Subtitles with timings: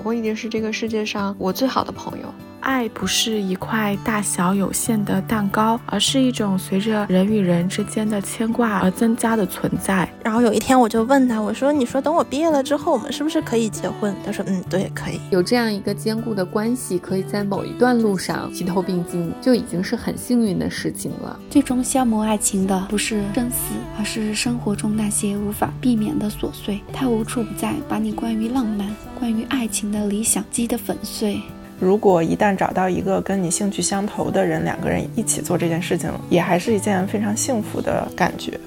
[0.00, 2.34] 老公一定是这个世界上我最好的朋友。
[2.60, 10.10] 爱不是一块大小有限的蛋糕，而是一种随着人与人之间的牵挂而增加的存在。
[10.22, 21.38] 然后有一天我就问他，我说：“你说等我毕业了之后，我们是不是可以结婚？”他说：“嗯，对，可以。”有这样一个坚固的关系，可以在某一段路上齐头并进，就已经是很幸运的事情了。
[21.48, 26.80] 最终消磨爱情的不是生死，而是生活中那些无法避免的琐碎。
[26.92, 31.40] 它无处不在，把你关于浪漫、关于爱情的理想击得粉碎。
[31.78, 38.60] 如果一旦找到一个跟你兴趣相投的人，两个人一起做这件事情，也还是一件非常幸福的感觉。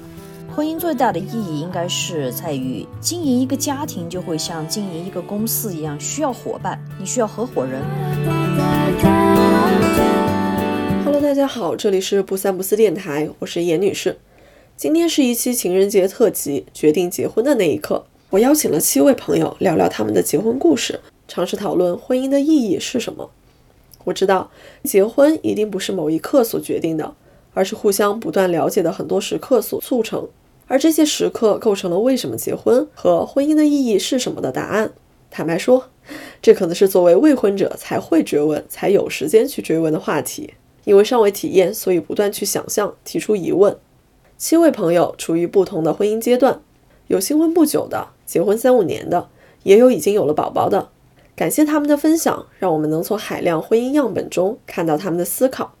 [0.56, 7.82] 婚姻最大的意义应该是在于经营一个家庭，就会像经营一个公司一样，需要伙伴，你需要合伙人。
[11.04, 14.16] Hello，大家好，这里是不三不四电台，我是严女士。
[14.76, 21.00] 今天是一期情人节特辑，决定结婚的那一刻，我邀请了七位朋友聊聊他们的结婚故事。
[21.26, 23.28] 尝试讨论婚姻的意义是什么。
[24.04, 24.52] 我知道，
[24.84, 27.16] 结婚一定不是某一刻所决定的，
[27.54, 30.28] 而是互相不断了解的很多时刻所促成。
[30.66, 34.92] 而这些时刻构成了为什么结婚和婚姻的意义是什么的答案。
[35.30, 35.90] 坦白说，
[36.40, 40.54] 这可能是作为未婚者才会追问、才有时间去追问的话题。
[40.84, 43.76] 因为尚未体验，所以不断去想象、提出疑问。
[44.36, 46.60] 七位朋友处于不同的婚姻阶段，
[47.06, 49.28] 有新婚不久的，结婚三五年的，
[49.62, 50.90] 也有已经有了宝宝的。
[51.34, 55.74] 感谢他们的分享，让我们能从海量婚姻样本中看到他们的思考。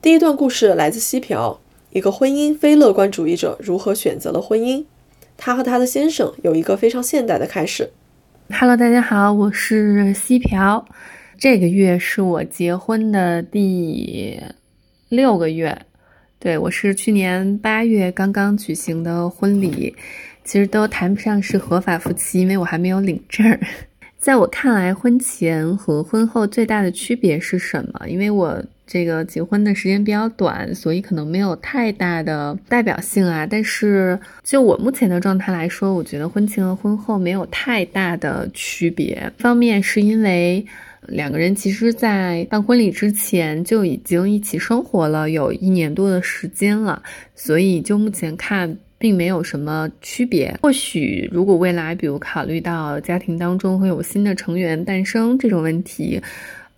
[0.00, 1.58] 第一段故事来自西朴，
[1.94, 4.84] 一个婚姻非乐观主义者如何选择了婚姻。
[5.36, 7.88] 他和他的先生有一个非常现代的开始。
[8.50, 10.84] Hello，大家好，我是西朴。
[11.38, 14.42] 这个月是我结婚的第
[15.08, 15.82] 六个月，
[16.40, 19.94] 对我是去年八月刚刚举行的婚礼，
[20.42, 23.56] 其实都谈不上是合法夫妻，因为我还没有领证。
[24.18, 28.08] 在我看来，婚前和婚后最大的区别是什么？
[28.08, 33.46] 因为我这个结婚的时间比较短，所以可能没有太大的代表性啊。
[33.46, 39.32] 但是就我目前的状态来说，我觉得婚前和婚后没有太大的区别。
[39.38, 40.64] 方面是因为
[41.08, 47.02] 两个人其实，在办婚礼之前就已经一起生活了有一年多的时间了，
[47.34, 48.76] 所以就目前看。
[48.96, 50.56] 并没有什么区别。
[50.62, 56.18] 或许，如果未来，比如考虑到家庭当中会有新的成员诞生这种问题。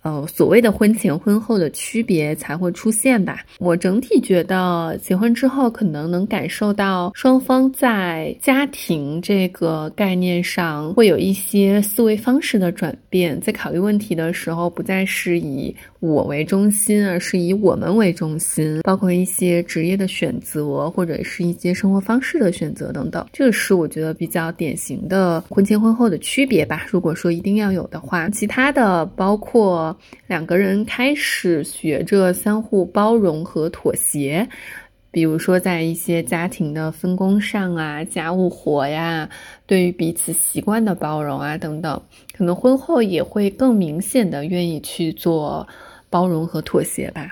[0.07, 3.41] 呃，所谓的婚前婚后的区别才会出现吧。
[3.59, 23.27] 我整体觉得，结婚之后可能能感受到双方在家庭这个概念上会有一些思维方式的转变，在考虑问题的时候，不再是以我为中心，而是以我们为中心，包括一些职业的选择，或者是一些生活方式的选择等等。
[23.33, 26.85] 这是我觉得比较典型的婚前婚后的区别吧。
[26.89, 29.96] 如果说一定要有的话，其他的包括。
[30.27, 34.47] 两个人开始学着相互包容和妥协，
[35.11, 39.29] 比如说在一些家庭的分工上啊、家务活呀、
[39.65, 42.01] 对于彼此习惯的包容啊等等，
[42.37, 45.67] 可能婚后也会更明显的愿意去做
[46.09, 47.29] 包容和妥协吧。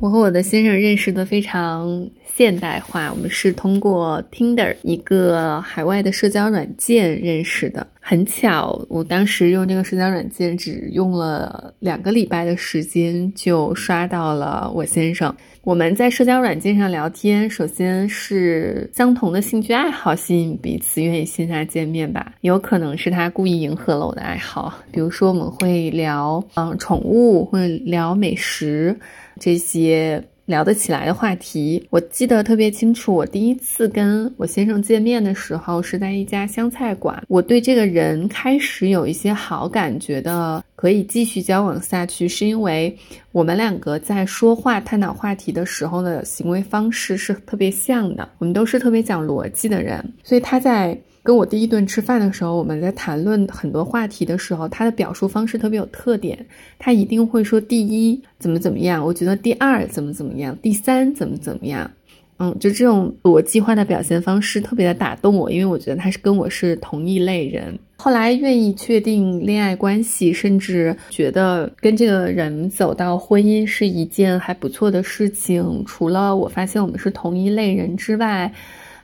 [0.00, 2.10] 我和我的先生认识的非常
[2.40, 7.86] 现代化，我们是通过 Tinder 一个海外的社交软件认识的。
[8.00, 15.36] 很巧，我当时用这个社交软件只用了两个礼拜的时间，就刷到了我先生。
[15.64, 22.32] 我们在社交软件上聊天，首先是相同的兴趣爱好吸引彼此，愿意线下见面吧。
[22.40, 28.98] 有可能是他故意迎合了我的爱好，比如说我们会聊嗯宠物，会聊美食
[29.38, 30.24] 这些。
[30.50, 33.14] 聊得起来的话题，我记得特别清楚。
[33.14, 42.94] 我第一次跟我先生见面的时候是在一家湘菜馆，我对这个人开始有一些好感，觉得可以继续交往下去，是因为
[43.32, 48.28] 我们两个在说话、探讨话题的时候的行为方式是特别像的。
[48.38, 50.98] 我们都是特别讲逻辑的人，所以他在。
[51.22, 56.46] 跟我第一顿吃饭的时候，我们在谈论很多话题的时候，他的表述方式特别有特点。
[56.78, 61.90] 他一定会说第一怎么怎么样，我觉得第二怎么怎么样，第三怎么怎么样。
[62.38, 67.78] 嗯，就这种逻辑化的表现方式特别的打动我，因为我觉得他是跟我是同一类人。
[67.98, 75.84] 后来愿意确定恋爱关系，甚至觉得跟这个人走到婚姻是一件还不错的事情。
[75.86, 78.50] 除了我发现我们是同一类人之外。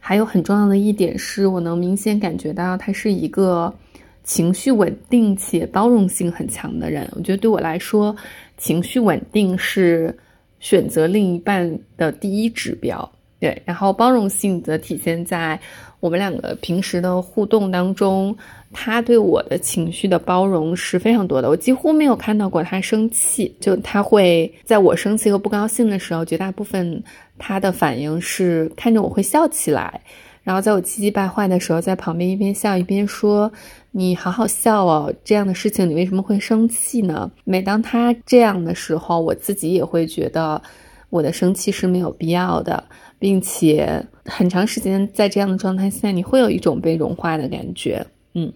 [0.08, 3.74] 还有很重要的一点是，我能明显感觉到他是一个
[4.22, 7.08] 情绪稳定且包容性很强的人。
[7.16, 8.14] 我觉得对我来说，
[8.56, 10.16] 情绪稳定是
[10.60, 13.12] 选择另一半的第一指标。
[13.40, 15.60] 对，然后包容性则体现在
[16.00, 18.36] 我们两个平时的互动当中，
[18.72, 21.48] 他对我的情绪的包容是非常多的。
[21.48, 27.02] 我几乎没有看到过他生气，就他会在我生气和不高兴的时候，绝大部分
[27.38, 30.00] 他的反应是看着我会笑起来，
[30.42, 33.50] 然后在我气急败坏的时候，在旁边一边笑一边说
[33.90, 40.60] ：“你好好笑哦，这样的事情你为什么会生气呢？”每当他这样的时候，我自己也会觉得
[41.08, 42.84] 我的生气是没有必要的。
[43.18, 48.52] 并且很长时间在这样的状态下，你会有一种被融化的感觉，嗯。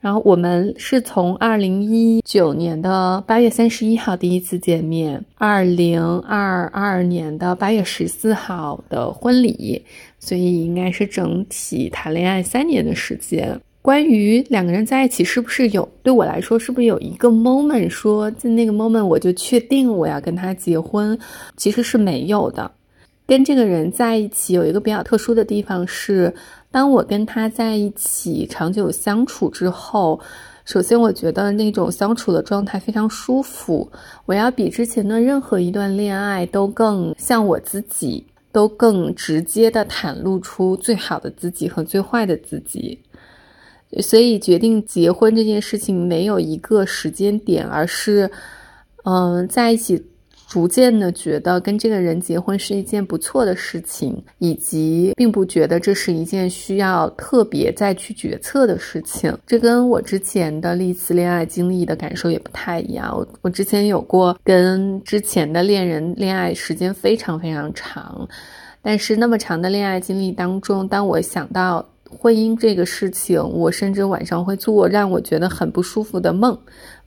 [0.00, 9.84] 然后我们是从二零一九年的八月三十一号第一次见面，二零二二年的八月十四号的婚礼，
[10.20, 13.60] 所以应该是整体谈恋爱三年的时间。
[13.82, 21.18] 关于两个人在一起是不是有对我来说是不是有一个 moment 说在那个 moment 我就确定我要跟他结婚，
[21.56, 22.70] 其实是没有的。
[23.28, 26.34] 跟这个人在一起有一个比较特殊的地方是，
[26.70, 30.18] 当我跟他在一起长久相处之后，
[30.64, 33.92] 首先我觉得那种相处的状态非常舒服。
[34.24, 42.98] 我要比之前的任何一段恋爱都更像我自己，都更直接的袒露出最好的自己和最坏的自己。
[44.00, 48.30] 所以决定结婚这件事情没有一个时间点，而是，
[49.04, 50.02] 嗯，在一起。
[50.48, 59.36] 逐渐的觉得跟这个人结婚是一件不错的事情，以及并不觉得这是一件需要特别再去决策的事情。
[59.46, 63.14] 这跟我之前的历次恋爱经历的感受也不太一样。
[63.14, 68.26] 我我之前有过跟之前的恋人恋爱时间非常非常长，
[68.80, 76.58] 但是那么长的恋爱经历当中，当我想到婚姻这个事情，我甚至晚上会做让我觉得很不舒服的梦，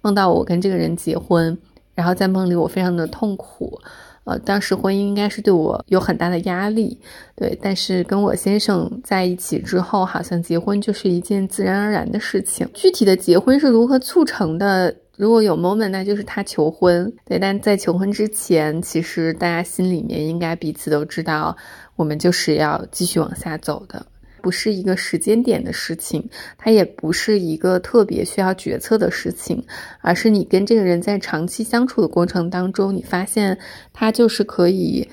[0.02, 1.58] 梦到我跟这个人结婚。
[1.94, 3.80] 然后在梦里，我非常的痛苦，
[4.24, 6.98] 呃，当时婚姻应该是对我有很大的压力，
[7.36, 7.58] 对。
[7.62, 12.68] 但是跟我先生在一起之后，好像结婚就是一件自然而然的事情。
[12.74, 14.96] 具体的结婚是如何促成的？
[15.18, 17.38] 如果有 moment，那就是他求婚，对。
[17.38, 21.56] 但在求婚之前，其实大家心里面应该彼此都知道，
[21.96, 24.04] 我们就是要继续往下走的。
[24.42, 26.28] 不是一个时间点的事情，
[26.58, 29.64] 它也不是一个特别需要决策的事情，
[30.02, 33.58] 而是你跟这个人在长期相处的过程当中，你发现
[33.94, 35.08] 他就是可以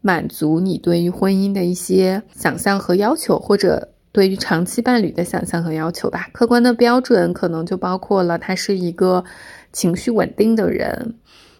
[0.00, 6.28] 满足你对于婚姻的一些想象和要求，或者对于长期伴侣的想象和要求吧。
[6.32, 9.24] 客观的标准可能就包括了他是一个
[9.72, 11.14] 情绪稳定的人，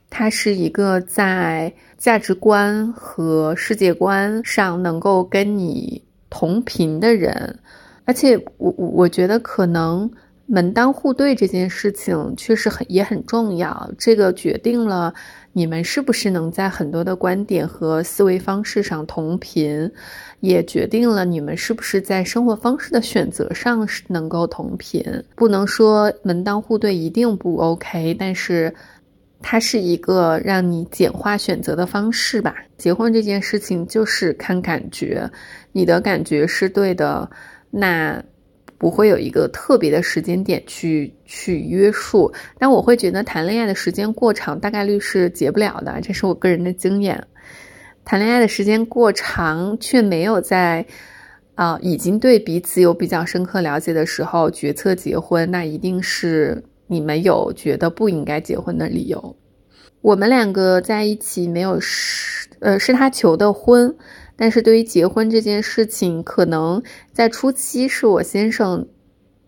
[0.08, 6.02] 他是一个在价值观和世界观上能够跟你。
[6.30, 7.58] 同频的人，
[8.04, 10.10] 而且我我我觉得可能
[10.46, 15.12] 门当户对这件事情确实很也很重要，这个决定了
[15.52, 19.90] 你们是不是能在很多的观点和思维方式上同频，
[20.40, 25.02] 也决定了你们是不是在生活方式的选择上是能够同频。
[25.34, 28.74] 不能说门当户对一定不 OK，但是。
[29.40, 32.56] 它是一个让你简化选择的方式吧。
[32.76, 35.30] 结婚这件事情就是看感觉，
[35.72, 37.30] 你的感觉是对的，
[37.70, 38.22] 那
[38.76, 42.32] 不会有一个特别的时间点去去约束。
[42.58, 47.24] 但我会觉得谈恋爱的时间过长，大概率是结不了的，这是我个人的经验。
[48.04, 50.84] 谈恋爱的时间过长，却没有在
[51.54, 56.64] 啊已经对彼此有比较深刻了解的时候决策结婚，那一定是。
[56.88, 59.36] 你们有觉得不应该结婚的理由？
[60.00, 63.94] 我们两个在一起没有是呃是他求的婚，
[64.36, 68.86] 但是对于结婚这件事情，可能在初期是我先生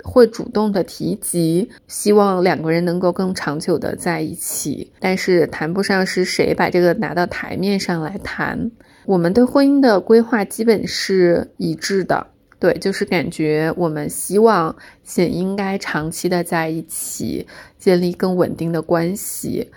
[0.02, 8.70] 会主动的提及，希望两个人能够更长久的在一起，但是谈不上是谁把这个拿到台面上来谈。
[9.06, 12.26] 我们对婚姻的规划基本是一致的。
[12.60, 17.46] 对，就是感觉我们希望先应该长期的在一起，
[17.78, 19.70] 建立更稳定的关系，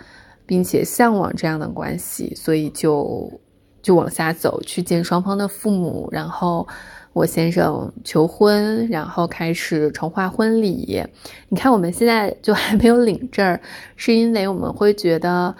[0.45, 3.39] 并且向往这样的关系，所以就
[3.81, 6.67] 就往下走，去见双方的父母，然后
[7.13, 11.01] 我先生求婚，然后开始筹划婚礼。
[11.47, 13.57] 你看，我们现在就还没有领证，
[13.95, 15.55] 是因为我们会觉得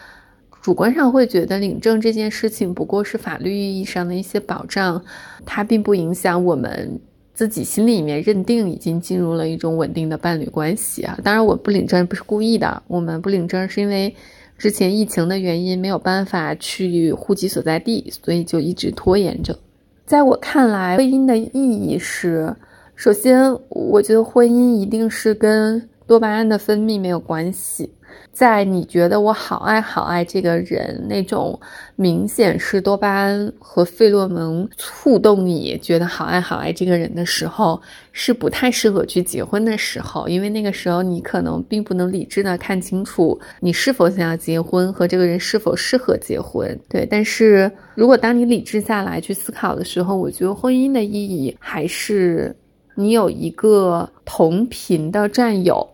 [0.62, 5.01] 主观上会觉得领证这件事情不过是法律意义上的一些保障，
[5.46, 7.00] 它并不影响我们。
[7.34, 14.16] 自己心里面认定已经进入了一种稳定的伴侣关系啊，当然我不领证不是故意的，我们不领证是因为
[14.58, 19.58] 之前疫情的原因没有办法去户籍所在地，所以就一直拖延着。
[20.06, 22.56] 在我看来，婚姻的意义是，
[22.96, 27.90] 首先我觉得婚姻一定是跟多巴胺的分泌没有关系，
[28.32, 31.60] 在你觉得我好爱好爱这个人，那种
[31.96, 37.79] 明显是多巴胺和费洛蒙触动你觉得好爱好爱这个人的时候，
[38.12, 46.79] 是不太适合去结婚的时候，因为那个时候你可能并不能理智的看清楚你是否想要结婚和这个人是否适合结婚。
[46.89, 52.55] 对，但是如果当你理智下来去思考的时候，我觉得婚姻的意义还是
[52.96, 55.88] 你有一个同频的战友。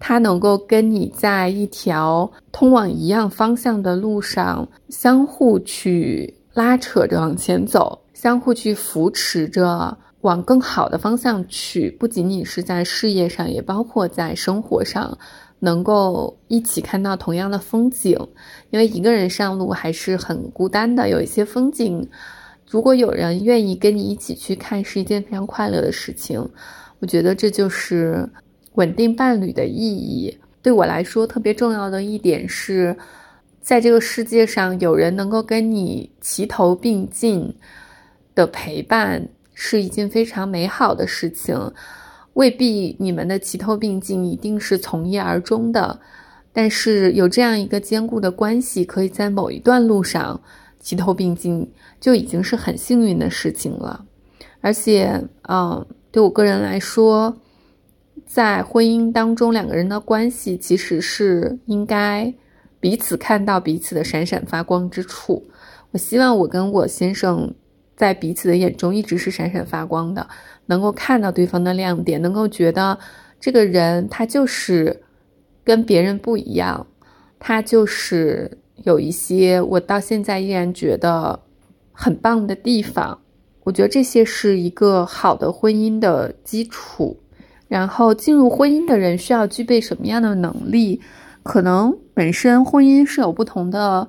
[0.00, 11.90] 他能够跟你在一条通往一样方向的路上相互去拉扯着往前走，相互去扶持着往更好的方向去。
[12.00, 15.16] 不仅仅是在事业上，也包括在生活上，
[15.58, 18.18] 能够一起看到同样的风景。
[18.70, 22.08] 因为一个人上路还是很孤单的，有一些风景，
[22.68, 26.42] 如果有人愿意跟你一起去看，是一件非常快乐的事情。
[27.00, 28.26] 我觉得这就是。
[28.74, 32.96] 稳定伴侣的意义，对我来说特别重要的一点是，
[33.60, 37.52] 在这个世界上有人能够跟你齐头并进
[38.34, 41.58] 的陪伴，是一件非常美好的事情。
[42.34, 45.98] 未必你们的齐头并进一定是从一而终的，
[46.52, 50.40] 但是有这样一个坚固的关系，可以在某一段路上
[50.78, 51.68] 齐头并进，
[52.00, 54.04] 就已经是很幸运的事情了。
[54.60, 57.36] 而且，嗯，对我个人来说。
[58.32, 62.32] 在婚姻当中，两个人的关系其实是应该
[62.78, 65.50] 彼此看到彼此的闪闪发光之处。
[65.90, 67.52] 我希望我跟我先生
[67.96, 70.28] 在彼此的眼中一直是闪闪发光的，
[70.66, 72.96] 能够看到对方的亮点，能够觉得
[73.40, 75.02] 这个人他就是
[75.64, 76.86] 跟别人不一样，
[77.40, 81.40] 他就是有一些我到现在依然觉得
[81.90, 83.20] 很棒的地方。
[83.64, 87.18] 我觉得这些是一个好的婚姻的基础。
[87.70, 91.00] 然后进入婚姻的人需要具备什么样的能力？
[91.44, 94.08] 可能本身婚姻是有不同的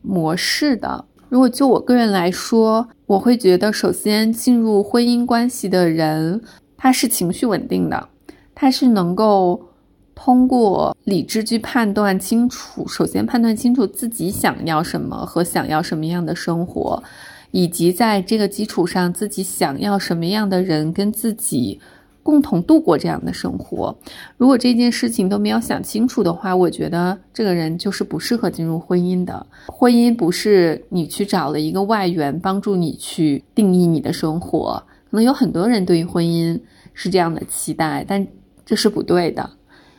[0.00, 1.04] 模式的。
[1.28, 6.40] 如果就我个人来说，我会觉得，首先进入婚姻关系的人，
[6.78, 8.08] 他是情绪稳定的，
[8.54, 9.68] 他是能够
[10.14, 17.02] 通过理智去判断清楚，首先判断清楚自己想要什么和想要什么样的生活，
[17.50, 21.78] 以及在这个基础上，自己想要什么样的人跟自己。
[22.22, 23.96] 共同度过这样的生活，
[24.36, 29.46] 如果这件事情都没有想清楚的话，我觉得这个人就是不适合进入婚姻的。
[29.66, 36.60] 婚姻不是你去找了一个外援帮助你去定义你的生活，可能有很多人对于婚姻
[36.92, 38.26] 是这样的期待，但
[38.66, 39.48] 这是不对的。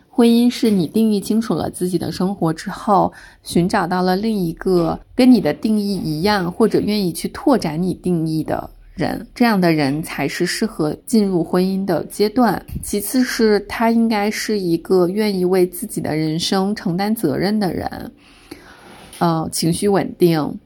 [0.07, 3.11] 婚姻是你定义清楚了自己的生活之后，
[3.41, 8.69] 寻找到了另一个跟你的定义一样，或者愿意去拓展你定义的。
[8.99, 12.61] 人这样的人才是适合进入婚姻的阶段。
[12.83, 18.11] 其次是他应该是一个愿意为自己的人生承担责任的人，
[19.19, 20.59] 呃，情绪稳定，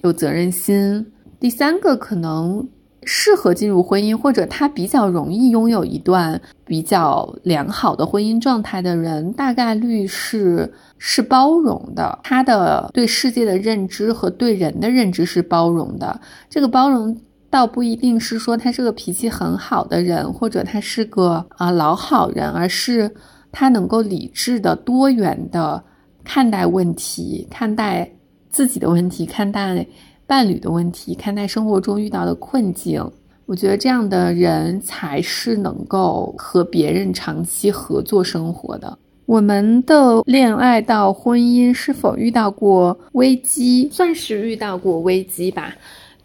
[0.00, 1.06] 有责任心。
[1.38, 2.66] 第三个可能
[3.04, 12.18] 适合进入婚姻，或者他比较容易拥有一段比较良好的婚姻状态的人，大概率是是包容的。
[12.22, 16.18] 他的对世界的认知和对人的认知是包容的。
[16.48, 17.14] 这个包容。
[17.50, 23.10] 倒不一定是说他是个脾气很好的人，或者他是个啊老好人，而是
[23.50, 25.82] 他能够理智的、多元的
[26.22, 28.08] 看待问题，看待
[28.48, 29.84] 自己的问题，看待
[30.26, 33.04] 伴侣的问题，看待生活中遇到的困境。
[33.46, 38.96] 我觉得这样的人才是能够和别人长期合作生活的。
[39.26, 43.88] 我们的恋爱到婚姻是否遇到过危机？
[43.92, 45.74] 算是遇到过危机吧。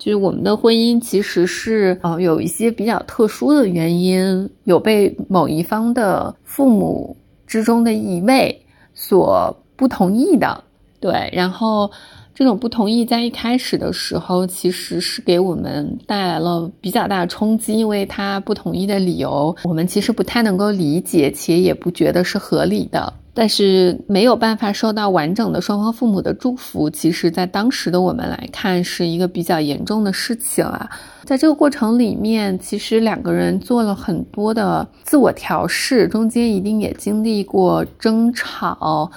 [0.05, 8.55] 就是我们的婚姻其实是呃有一些比较特殊的原因，有被某一方的父母之中的一位
[8.93, 10.63] 所不同意的，
[10.99, 11.89] 对，然后
[12.35, 23.13] 这种不同意在一开始的时候其实是给我们带来了比较大的冲击，因为他不同意的理由我们其实不太能够理解，且也不觉得是合理的。
[23.33, 30.89] 但是没有办法收到完整的双方父母的祝福，其实，在当时的我们来看，是一个比较严重的事情啊。
[31.23, 39.11] 在这个过程里面，其实两个人做了很多的自我调试，中间一定也经历过争吵、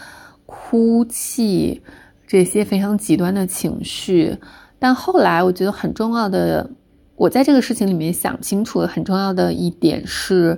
[0.46, 1.80] 哭泣
[2.28, 4.37] 这些非常极端的情绪。
[4.78, 6.70] 但后来，我觉得很重要的，
[7.16, 10.56] 我在这个事情里面想清楚了很重要的一点是。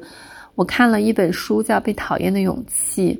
[0.56, 3.18] 我看了一本书，叫《被讨厌的勇气》。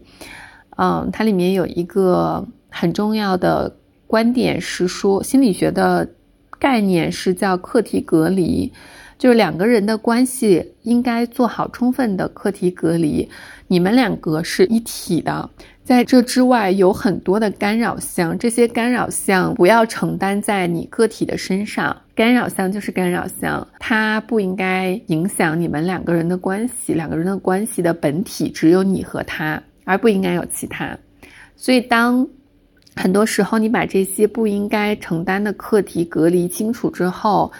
[0.76, 3.74] 嗯，它里面有一个很重要的
[4.06, 6.06] 观点是说，心理学的
[6.58, 8.70] 概念是叫课题隔离，
[9.16, 13.26] 就是两个人的关系应该做好充分的课题隔离。
[13.68, 15.48] 你们两个是一体的，
[15.90, 21.96] 在这之外有很多的干扰项，这些干扰项不要承担在你个体的身上。
[22.14, 26.94] 干扰项就是干扰项，它不应该影响你们两个人的关系。
[26.94, 30.96] 两个人的关系的本体只有你和他，而不应该有其他。
[31.56, 32.24] 所以，当
[32.94, 37.50] 很多时候你把这些不应该承担的课题隔离清楚之后，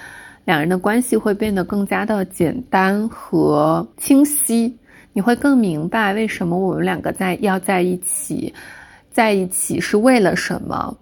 [0.45, 4.77] 两人的关系会变得更加的简单和清晰。
[5.13, 8.53] 你会更明白为什么我们两个在要在一起，
[9.11, 10.97] 在一起是为了什么？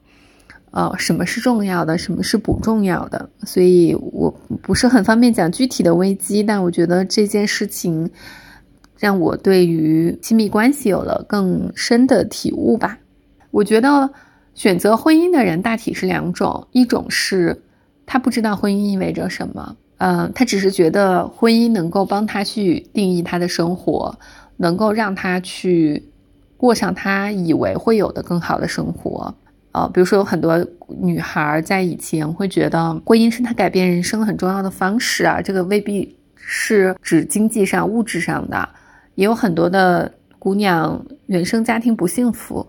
[0.71, 3.29] 呃，什么是重要的，什么是不重要的？
[3.45, 4.31] 所以我
[4.63, 8.09] 不是很方便讲具体的危机，但我觉得这件事情
[8.99, 12.99] 让我对于亲密关系有了更深的体悟吧。
[13.51, 14.11] 我觉得
[14.55, 17.63] 选择婚姻的人大体是两种，一种是
[18.05, 19.75] 他不知道婚姻意味着什么。
[19.99, 24.17] 嗯，他只是觉得婚姻能够帮他去定义他的生活，
[24.57, 26.09] 能够让他去
[26.57, 29.35] 过上他以为会有的更好的生活。
[29.73, 30.67] 呃，比如说有很多
[31.01, 38.69] 女孩在以前会觉得婚姻是她改变人生很重要的方式啊，这个未必是指经济上、物质上的，
[39.15, 42.67] 也有很多的姑娘原生家庭不幸福，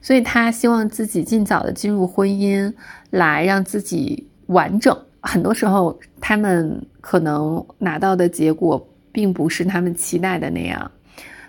[0.00, 2.72] 所以她希望自己尽早的进入婚姻，
[3.10, 4.96] 来让自己完整。
[5.26, 10.90] 很多时候，他们可能拿到的结果并不是他们期待的那样，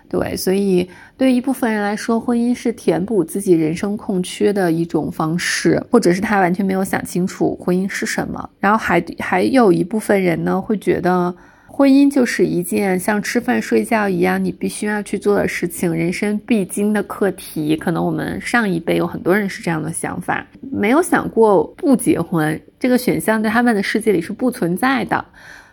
[0.08, 8.50] 对，所以对一部分人来说，婚姻是填补自己人生空缺的一种方式，或者是他完全没有想清楚婚姻是什么。
[8.58, 11.34] 然后还还有一部分人呢，会觉得。
[11.70, 17.76] 婚姻就是一件像吃饭睡觉一样，你必须要去做的事情，人生必经的课题。
[17.76, 25.16] 可能我们上一辈有很多人是这样的想法，没有想过不结婚这个选项在他们的世界里是不存在的，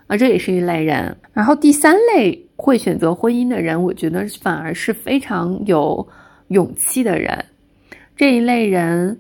[0.08, 1.16] 啊，这也是一类人。
[1.34, 6.08] 然后第三类会选择婚姻的人，我觉得反而是非常有
[6.48, 7.46] 勇气的人。
[8.16, 9.20] 这一类人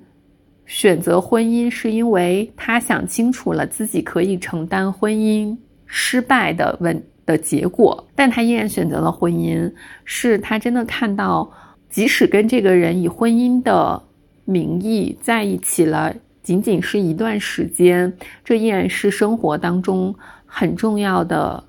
[0.65, 5.56] 选择婚姻，是因为他想清楚了自己可以承担婚姻。
[5.88, 9.72] 失败的问的结果，但他依然选择了婚姻，
[10.04, 11.50] 是他真的看到，
[11.89, 14.02] 即使跟这个人以婚姻的
[14.45, 16.13] 名义在一起了，
[16.45, 20.13] 仅仅是一段时间，这依然是生活当中
[20.45, 21.63] 很重要的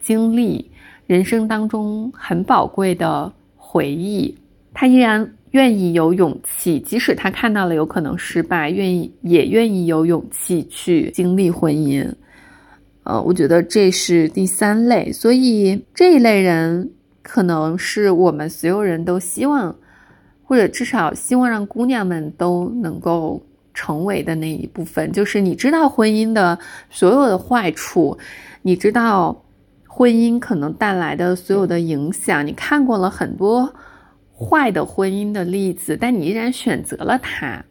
[0.00, 0.70] 经历，
[1.06, 4.34] 人生当中很宝贵的回忆。
[4.72, 12.10] 他依然愿意有勇气，即使他看到了有可能失败，愿意也愿意有勇气去经历婚姻。
[13.04, 16.90] 呃，我觉得这是第三类，所以这一类人
[17.20, 19.76] 可能是我们所有人都希望，
[20.42, 25.10] 或者至少希望让姑娘们都能够成为的那一部分。
[25.12, 26.58] 就是你知道婚姻的
[26.90, 28.16] 所有的坏处，
[28.62, 29.44] 你知道
[29.86, 33.74] 婚姻可能带来的所有的影响，你看过了很多
[34.34, 37.64] 坏的婚姻的例子，但你依然选择了它。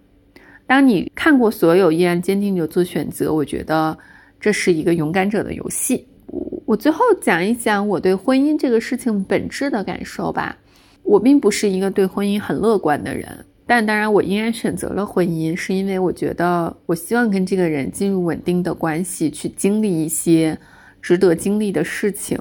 [0.67, 3.97] 当你看过所有，依然坚定地做选择，我觉得。
[4.43, 6.03] 这是一个勇敢者的游戏。
[6.25, 10.57] 我我最后讲一讲我对婚姻这个事情本质的感受吧。
[11.03, 20.57] 我并不是一个对婚姻很乐观的人，但当然我依然选择了婚姻，是因为我觉得我希望跟这个人进入稳定的关系，去经历一些
[21.01, 22.37] 值得经历的事情。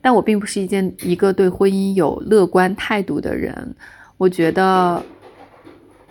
[0.00, 3.74] 但我并不是一件一个对婚姻有乐观态度的人。
[4.18, 5.02] 我觉得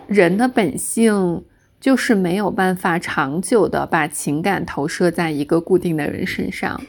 [0.07, 1.41] 人的本性。
[1.79, 6.81] 就是没有办法长久的把情感投射在一个固定的人身上，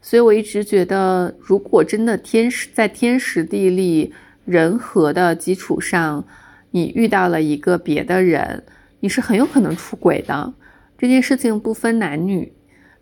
[0.00, 4.14] 所以我一直觉得，如果真的天时在天时地利
[4.50, 6.24] 人和的基础上，
[6.72, 8.64] 你遇到了一个别的人，
[8.98, 10.52] 你是很有可能出轨的。
[10.98, 12.52] 这件事情不分男女。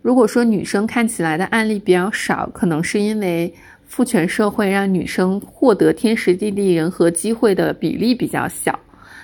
[0.02, 3.52] 如果说女生看起来的案例比较少，可能是因为
[3.86, 8.78] 父权社会让女生获得天时地利人和机会的比例比较小。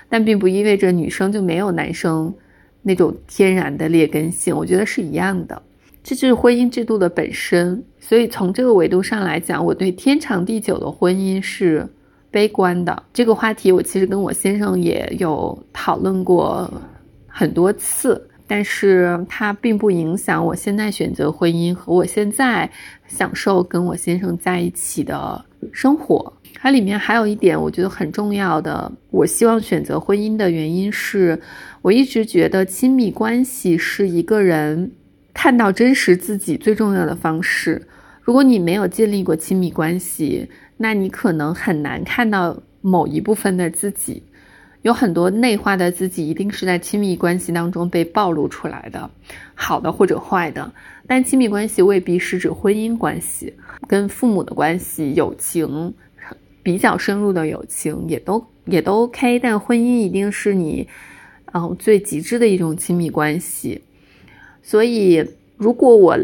[0.09, 2.33] 但并不意味着女生就没有男生
[2.83, 5.63] 那种天然的劣根性，我觉得是一样的。
[6.03, 7.83] 这就是婚姻制度的本身。
[7.99, 11.89] 所以从这个维度上来讲，我对天长地久的婚姻是
[12.35, 13.01] 悲观的。
[13.13, 16.69] 这个话题我其实跟我先生也有讨论过
[17.29, 22.69] 很多次，但是它并不影响我现在选择婚姻和我现在
[23.07, 26.33] 享受跟我先生在一起的生活。
[26.55, 31.41] 它里面还有一点我觉得很重要的，我希望选择婚姻的原因是，
[31.83, 34.91] 我一直觉得亲密关系是一个人
[35.33, 37.87] 看到真实自己最重要的方式。
[38.23, 44.23] 如果你没有建立过亲密关系，那你可能很难看到某一部分的自己。
[44.83, 49.11] 有很多内化的自己，一定是在亲密关系当中被暴露出来的，
[49.55, 50.71] 好的或者坏的。
[51.07, 53.55] 但亲密关系未必是指婚姻关系，
[53.89, 55.95] 跟父母的关系、友情。
[56.63, 60.89] 比较深入的友情也都也都 OK，但婚姻一定是你，
[61.53, 63.83] 嗯，最极致的一种亲密关系。
[64.63, 65.23] 所以，
[65.59, 66.19] 如果我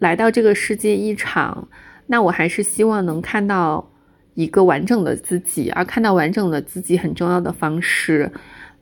[0.00, 1.68] 来到这个世界一场，
[2.06, 3.90] 那我还是希望能看到
[4.34, 8.30] 一个完整的自己，而看到完整的自己很重要的方式，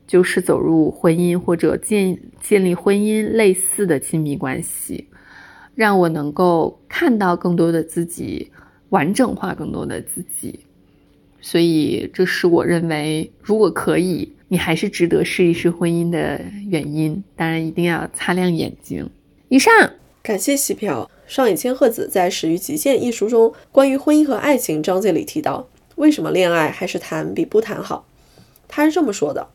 [0.06, 5.08] 就是走入婚姻或者建建立婚姻类似的亲密关系，
[5.74, 8.50] 让我能够看到更多的自己，
[8.90, 10.60] 完整化更多的自己。
[11.40, 17.22] 所以，这是我认为，如果可以，你还是值得试一试婚姻的原因。
[17.36, 19.08] 当然，一定要擦亮眼睛。
[19.48, 19.72] 以上，
[20.22, 21.10] 感谢西飘。
[21.26, 28.06] 上野千鹤子在《始于极限》一书中关于婚姻和爱情章节里提到，为什么恋爱还是谈比不谈好？
[28.68, 29.48] 他是这么说的：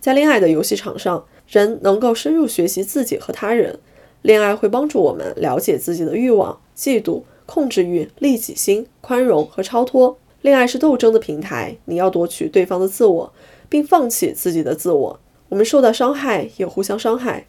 [0.00, 3.80] 在恋爱的游戏场上，人能够深入学习自己和他人。
[4.22, 10.18] 恋爱会帮助我们了解自己的欲望、嫉妒、控制欲、利己心、宽容和超脱。
[10.42, 13.32] 恋爱是斗争的平台，你要夺取对方的自我，
[13.68, 15.20] 并放弃自己的自我。
[15.48, 17.46] 我们受到伤害，也互相伤害，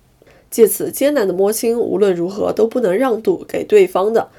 [0.50, 4.30] 借此艰难的摸清，无论如何都不能让渡给对方的，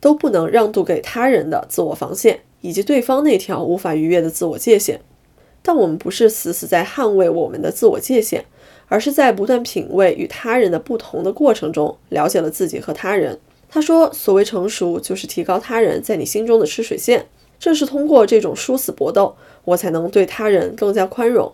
[0.00, 5.00] 都不能让渡给他人的自我防线，以及对方那条无法逾越的自我界限。
[5.62, 8.44] 但我们不是死死在捍卫我们的自我界限，
[8.88, 13.38] 而是在不断品味与他人的不同的过程中，了解了自己和他人。
[13.68, 17.26] 他说：“所谓成熟，就是提高他人在你心中的吃水线。”
[17.60, 21.52] 正是通过这种殊死搏斗，我才能对他人更加宽容。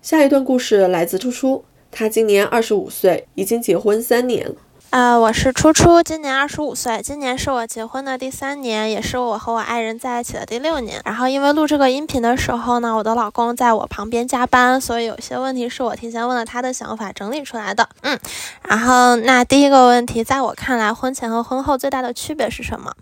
[0.00, 4.54] 下一段故事来自初初，他今年二十五岁，已经结婚三年。
[4.90, 11.02] 啊，我是初初，今年二十五岁，今年是我结婚的第三年，也是我和我爱人在一起的第六年。
[11.04, 17.86] 然后因为录这个音频的时候呢，我的老公在我旁边加班，所以有些问题是我提前问了他的想法整理出来的。
[18.02, 18.18] 嗯，
[18.62, 22.94] 然后那第一个问题，在我看来，婚前和婚后最大的区别是什么？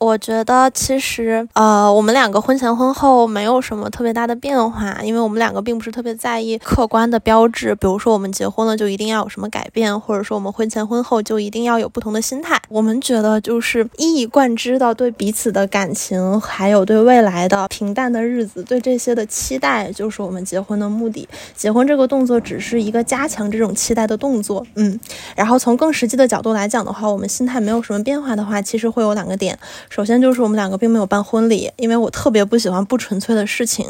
[0.00, 12.60] 我觉得其实，呃，我们两个婚前婚后没有什么特别大的变化，因为我们两个并不是特别在意客观的标志，比如说我们结婚了就一定要有什么改变，或者说我们婚前婚后就一定要有不同的心态。
[12.68, 21.28] 我们觉得就是一以贯之的对彼此的感情，还有对未来的平淡的日子，对这些的期待，就是我们结婚的目的。
[21.54, 24.98] 结婚这个动作只是一个加强这种期待的动作，嗯。
[25.36, 29.56] 然后从更实际的角度来讲的话，我们心态没有什么变化的话，其实会有两个点。
[29.92, 33.84] 首先就是我们两个并没有办婚礼，因为我特别不喜欢不纯粹的事情。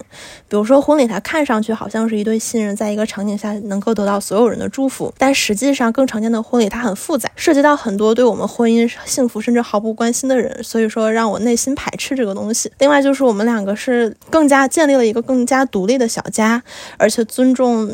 [0.48, 12.68] 比如说婚礼，它看上去好像是一对新人在一个场景下能够得到所有人的祝福，但实际上更常见的婚礼它很复杂，涉及到很多对我们婚姻幸福甚至毫不关心的人，所以说让我内心排斥这个东西。
[12.80, 16.60] 另外就是我们两个是更加建立了一个更加独立的小家，
[16.98, 17.88] 而且尊重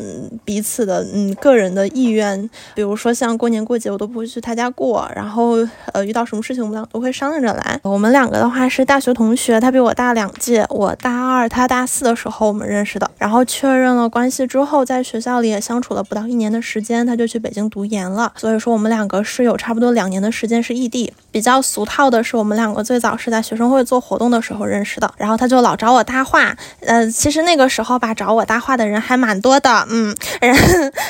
[0.46, 2.48] 彼此的嗯个人的意愿。
[2.74, 5.58] 比如说像过年过节我都不会去他家过，然后
[5.92, 7.78] 呃遇到什么事情我们俩都会商量着来。
[7.98, 21.12] 我们两个的话是大学同学，他比我大两届，我大二，他大四的时候我们认识的，然后确认了关系之后，在学校里也相处了不到一年的时间，他就去北京读研了，所以说我们两个是有差不多两年的时间是异地。
[21.32, 26.56] 比较俗套的是，我们两个最早是在学生会做活动的时候认识的，然后他就老找我搭话，
[26.86, 30.14] 呃，其实那个时候吧，找我搭话的人还蛮多的，嗯，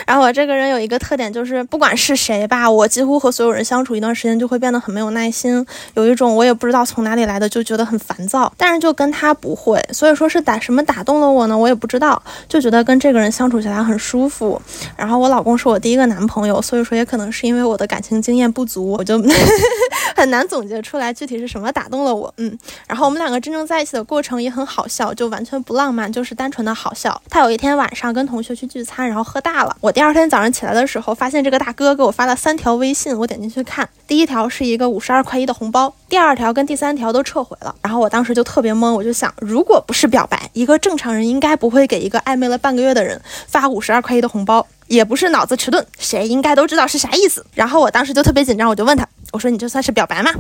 [0.07, 11.57] 然后我这个人有一个特点，就是不管是谁吧，我几乎和所有人相处一段时间就会变得很没有耐心，有一种我也不知道从哪里来的就觉得很烦躁，但是就跟他不会，所以说是打什么打动了我呢？
[11.57, 14.61] 我也不知道，就觉得跟这个人相处起来很舒服。
[14.97, 19.21] 然后我老公是我第一个男朋友，所以说也可能是因为我的感情经验不足，我就
[20.17, 22.33] 很难总结出来具体是什么打动了我。
[22.39, 27.21] 嗯，然后我们两个真正在一起的过程也很好笑，就完全不浪漫，就是单纯的好笑。
[27.31, 29.77] 他有一天晚上跟同学去聚餐，然后喝大了。
[29.81, 37.73] 我第二天早上起来的时候，发现这个大哥给我发了三条微信，我点进去看，第一条是一个五十二块一的红包，第二条跟第三条都撤回了。
[37.81, 47.47] 然后我当时就特别懵，我就想，如果不是表白，一个正常人应该不会给一个暧昧了半个月的人发五十二块一的红包，也不是脑子迟钝，谁应该都知道是啥意思。
[47.55, 50.33] 然后我当时就特别紧张，我就问他，我说你这算是表白吗？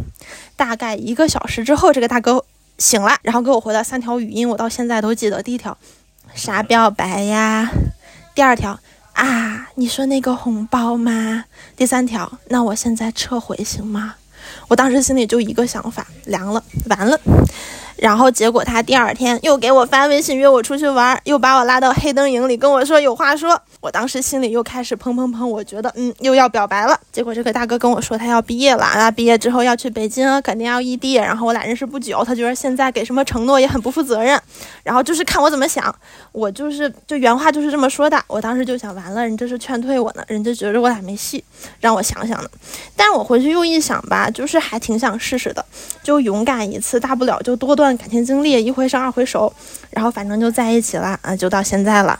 [0.56, 2.44] 大概一个小时之后，这个大哥
[2.78, 5.40] 醒了，然后给我回了三条语音，我到现在都记得。
[5.40, 5.78] 第一条，
[6.34, 7.70] 啥表白呀？
[8.34, 8.80] 第二条，
[9.12, 11.44] 啊，你说那个红包吗？
[11.76, 14.16] 第三条，那我现在撤回行吗？
[14.68, 17.18] 我当时心里就一个想法，凉了，完了。
[17.98, 23.60] 然后结果他第二天又给我发微信约我出去玩，又把我拉到黑灯营里跟我说有话说。
[23.80, 26.98] 我当时心里又开始砰砰砰，我觉得嗯又要表白了。
[27.12, 31.14] 结果这个大哥跟我说他要毕业了，那毕业之后要去北京，肯定要异地。
[31.14, 34.40] 然后我俩认识不久，他觉得现在给什么承诺也很不负责任。
[34.82, 35.94] 然后就是看我怎么想，
[36.32, 38.20] 我就是就原话就是这么说的。
[38.26, 41.42] 我当时就想完了，人这是劝退我呢，人家觉得我俩没戏，
[41.80, 42.50] 让我想想呢。
[42.96, 45.64] 但我回去又一想吧，就是还挺想试试的，
[46.02, 47.87] 就勇敢一次，大不了就多断。
[47.96, 49.52] 感情经历，一回生二回熟，
[49.90, 52.18] 然后反正就在一起了啊，就到现在了。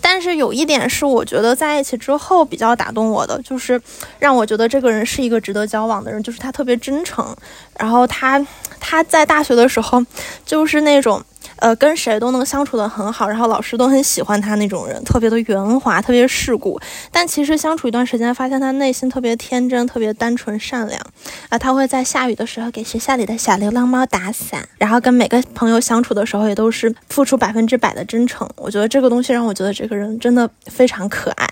[0.00, 3.80] 但是有一点是，我觉得在一起之后比较打动我的，就是
[4.18, 7.36] 让我觉得这个人是一个值得交往的人，就是他特别真诚，
[7.78, 8.44] 然后他
[8.80, 10.04] 他在大学的时候
[10.44, 11.22] 就是那种。
[11.58, 16.80] 呃，跟谁都能相处得很好，然后老师都很喜欢他那种人，特别的圆滑，特别世故。
[17.10, 21.00] 但其实相处一段时间，发现他内心特别天真，特别单纯善良。
[21.48, 28.48] 啊，他会在下雨的时候给学校里的小流浪猫打伞，然后跟每个朋友相处的时候也都是付出百分之百的真诚。
[28.56, 31.48] 我觉得这个东西让我觉得这个人真的非常可爱。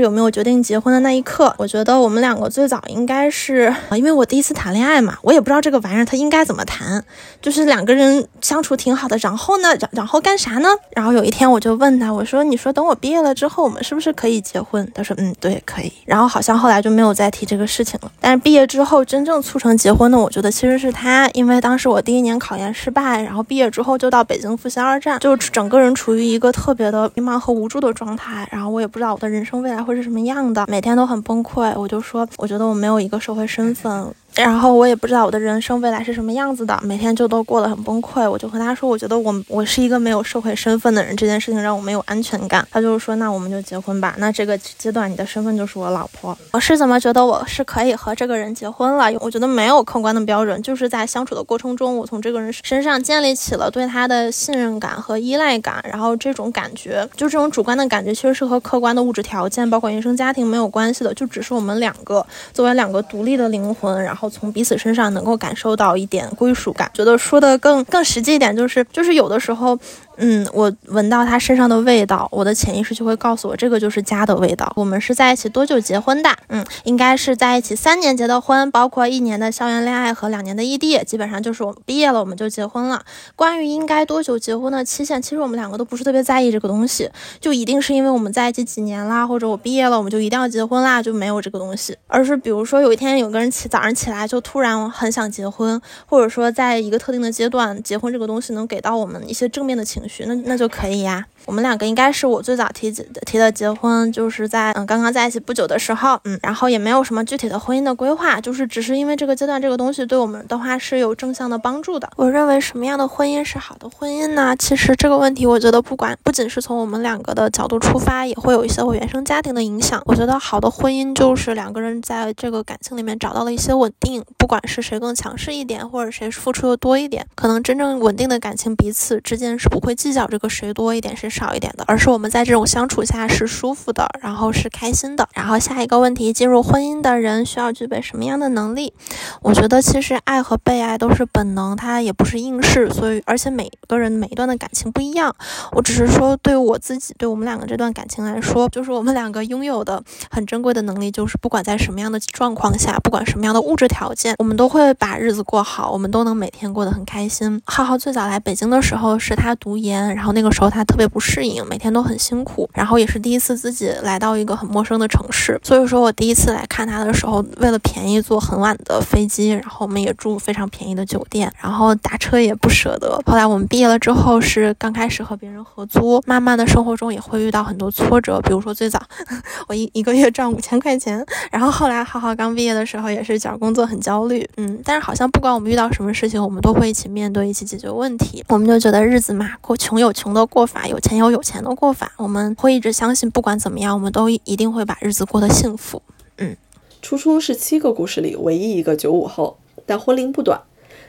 [0.00, 1.54] 有没有决定结婚的那一刻？
[1.58, 7.02] 我觉得我们两个最早应该是，因为我第一次谈恋爱嘛，我也不知道这个玩意儿它应该怎么谈，
[7.40, 10.68] 就是两个人相处挺好的，然后呢，然然后干啥呢？
[10.94, 18.10] 然后有一天我就问他，我说：“你说等我毕业了之后，我们是不是可以结婚？”他说：“嗯，对，可以。”然后好像后来就没有再提这个事情了。
[18.20, 31.72] 但是毕业之后真正促成结婚的，我觉得其实是他，因为当时我第一年考研失败，然后毕业之后就到北京复习二战，就整个人处于一个特别的迷茫和无助的状态，然后我也不知道我的人生未来会是什么样的，每天都很崩溃。
[31.78, 34.14] 我就说，我觉得我没有一个社会身份。
[34.40, 38.28] 然后我也不知道我的人生未来是什么样子的，每天就都过得很崩溃。
[38.28, 42.66] 我就和他说，我觉得我我是一个没有社会身份的人，这件事情让我没有安全感。
[42.70, 44.14] 他就是说，那我们就结婚吧。
[44.18, 46.36] 那这个阶段你的身份就是我老婆。
[46.52, 49.12] 我是怎么觉得我是可以和这个人结婚了？
[49.20, 55.84] 我觉得没有客观的标准，就是在相处的过程中，我从这个人身上建立起了对他的信任感和依赖感。
[55.84, 65.10] 然后这种感觉，就这种主观的感觉，其实是和客观的物质条件，包括原生家庭没有关系的，就只是我们两个作为两个独立的灵魂，然后从彼此身上。
[65.10, 69.76] 能够感受到一点归属感，觉得说的更更实际一点，就是就是有的时候。
[70.22, 74.70] 嗯，我闻到他身上的味道，我的潜意识就会告诉我，这个就是家的味道。
[74.76, 76.28] 我们是在一起多久结婚的？
[76.48, 83.02] 嗯，应该是在一起三年结的婚，包括一年的校园恋爱和两年的异地，基本上就是我们毕业了我们就结婚了。
[83.34, 91.96] 关于应该多久结婚的期限，其实我们两个都不是特别在意这个东西，就一定是因为我们在一起几年啦，或者我毕业了我们就一定要结婚啦，就没有这个东西。
[92.06, 101.26] 而是比如说有一天有个人起早上起来就突然很想结婚，或者说在一个特定的阶段结婚这个东西能给到我们一些正面的情绪，那那就可以呀。
[101.50, 112.08] 我们两个应该是我最早提提的结婚，就是在嗯刚刚在一起不久的时候，嗯，然后也没有什么具体的婚姻的规划，就是只是因为这个阶段这个东西对我们的话是有正向的帮助的。
[112.14, 114.54] 我认为什么样的婚姻是好的婚姻呢？
[114.56, 120.00] 其实这个问题，我觉得不管不仅是从我们两个的角度出发，也会有一些我原生家庭的影响。
[120.04, 131.28] 我觉得好的婚姻就是两个人在这个感情里面找到了一些稳定，不管是谁更强势一点，或者谁付出的多一点，可能真正稳定的感情彼此之间是不会计较这个谁多一点谁。
[131.39, 135.26] 少少一点的，而是我们在这种相处下是舒服的，然后是开心的。
[135.32, 138.92] 然后下一个问题，进入婚姻的人需要具备什么样的能力？
[139.40, 145.34] 我觉得其实爱和被爱都是本能，它也不是应试，所以而且每个人每一段的感情不一样。
[145.72, 157.62] 我只是说，对我自己，对我们两个这段感情来说，就是我们两个拥有的很珍贵的能力，就是不管在什么样的状况下，不管什么样的物质条件，我们都会把日子过好，我们都能每天过得很开心。
[157.64, 161.18] 浩浩最早来北京的时候是他读研，然后那个时候他特别不。
[161.20, 173.16] 适适应每天都很辛苦，然后也是第一次自己来到一个很陌生的城市，所以说我第一次来看他的时候，为了便宜坐很晚的飞机，然后我们也住非常便宜的酒店，然后打车也不舍得。
[173.24, 179.00] 后来我们毕业了之后，是刚开始和别人合租，慢慢的生活中也会遇到很多挫折，比如说最早
[179.68, 188.44] 我一一个月赚五千块钱，然后后来浩浩刚毕业的时候也是找工作很焦虑，嗯，但是好像不管我们遇到什么事情，我们都会一起面对，一起解决问题。
[188.48, 191.09] 我们就觉得日子嘛，过穷有穷的过法，有钱。
[191.10, 196.00] 钱有有钱的过法，我们会一直相信，不管怎么样，我们都一定会把日子过得幸福。
[196.38, 196.56] 嗯，
[197.02, 200.60] 初初是七个故事里唯一一个九五后，但婚龄不短，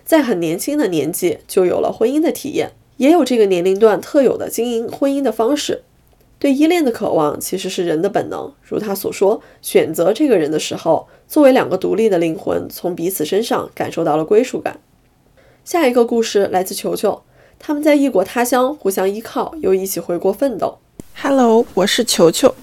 [0.03, 5.83] 在很年轻的年纪就有了婚姻的体验，也有这个年龄段特有的经营婚姻的方式。
[6.39, 14.79] 对依恋的渴望其实是人的本能，如他所说，选择这个人的时候，作为两个独立的灵魂，从彼此身上感受到了归属感。
[15.63, 17.21] 下一个故事来自球球。
[17.63, 20.75] 他们在异国他乡互相依靠，又一起回国奋斗。
[21.21, 22.55] Hello，我是球球。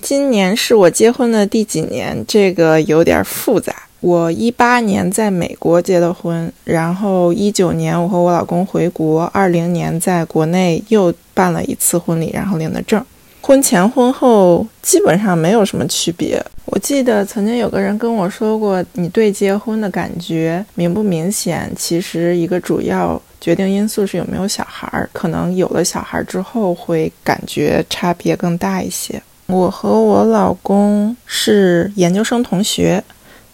[0.00, 2.24] 今年是我结婚的第几年？
[2.26, 3.74] 这个有点复杂。
[4.00, 13.04] 我一八年在美国结的婚，然后一九年我和我老公回国，二零年在国内又办了一次婚礼，然后领的证。
[13.42, 16.42] 婚前婚后基本上没有什么区别。
[16.64, 21.70] 我记得曾经有个人跟我说过，你对结婚的感觉明不明显？
[21.76, 23.20] 其实一个主要。
[23.40, 29.20] 决定因素是有没有小孩儿，可能有了小孩儿之后会感觉差别更大一些。
[29.46, 33.02] 我和我老公是研究生同学，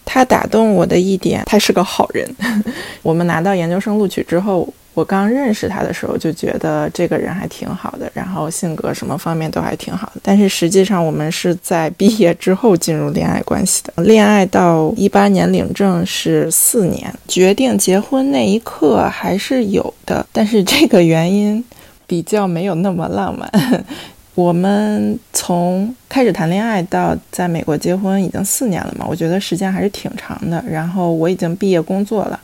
[0.05, 2.29] 他打动我的一点，他是个好人。
[3.01, 4.71] 我们拿到研究生录取之后。
[4.97, 10.21] 我刚认识他的时候就觉得这个人还挺好的，然后性格什么方面都还挺好的。
[10.23, 21.63] 但是实际上我们是在毕业之后进入恋爱关系的，恋爱到一八年领证是四年，决定结婚那一刻还是有的，但是这个原因
[22.07, 23.85] 比较没有那么浪漫。
[24.33, 30.63] 我们从开始谈恋爱到在美国结婚已经四年了嘛，我觉得时间还是挺长的。
[30.67, 32.39] 然后我已经毕业工作了。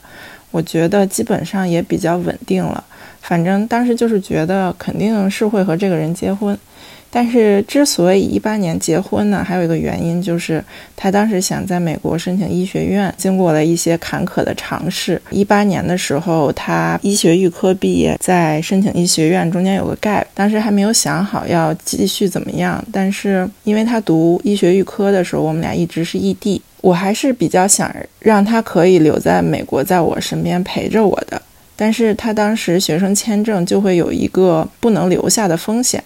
[0.54, 2.84] 我觉得基本上也比较稳定了，
[3.20, 6.56] 反正当时就是觉得肯定是会和这个人结婚。
[7.10, 10.62] 但是之所以一八年结婚呢，还有一个原因就是
[10.94, 15.20] 他当时想在美国申请医学院，经过了一些坎坷的尝试。
[15.30, 22.84] 一八年的时候，他医学预科毕业，在申请医学院中间有个 gap，当时还没有想好要继续怎么样。
[22.92, 26.62] 但是因为他读医学预科的时候，我们俩一直是异地。
[26.84, 31.40] 我还是比较想让他可以留在美国，在我身边陪着我的，
[31.74, 36.04] 但是他当时学生签证就会有一个不能留下的风险。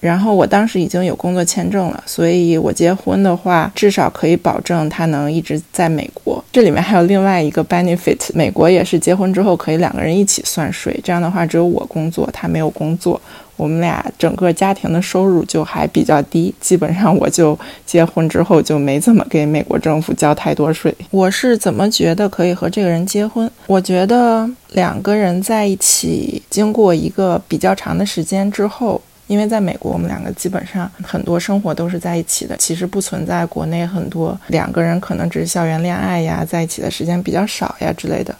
[0.00, 6.42] 然后我当时已经有工作签证了，所以我结婚的话，至少可以保证他能一直在美国。
[6.50, 13.20] 这里面还有另外一个 benefit，美国也是结婚之后可以两个人一起算税，这样的话只有我工作，他没有工作，
[13.56, 16.54] 我们俩整个家庭的收入就还比较低。
[16.60, 20.94] 基本上我就结婚之后就没怎么给美国政府交太多税。
[21.10, 23.50] 我是怎么觉得可以和这个人结婚？
[23.66, 29.00] 我觉得两个人在一起，经过一个比较长的时间之后。
[29.26, 38.36] 因为在美国，我们两个基本上很多生活都是在一起的，其实不存在国内很多两个人可能只是校园恋爱呀，在一起的时间比较少呀之类的。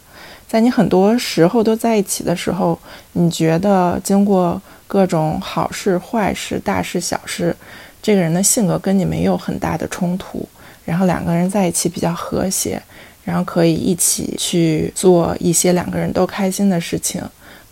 [0.47, 2.79] 在你很多时候都在一起的时候，
[3.13, 7.55] 你觉得经过各种好事、坏事、大事、小事，
[8.03, 10.47] 这个人的性格跟你没有很大的冲突，
[10.85, 12.81] 然后两个人在一起比较和谐，
[13.25, 17.23] 然后可以一起去做一些两个人都开心的事情。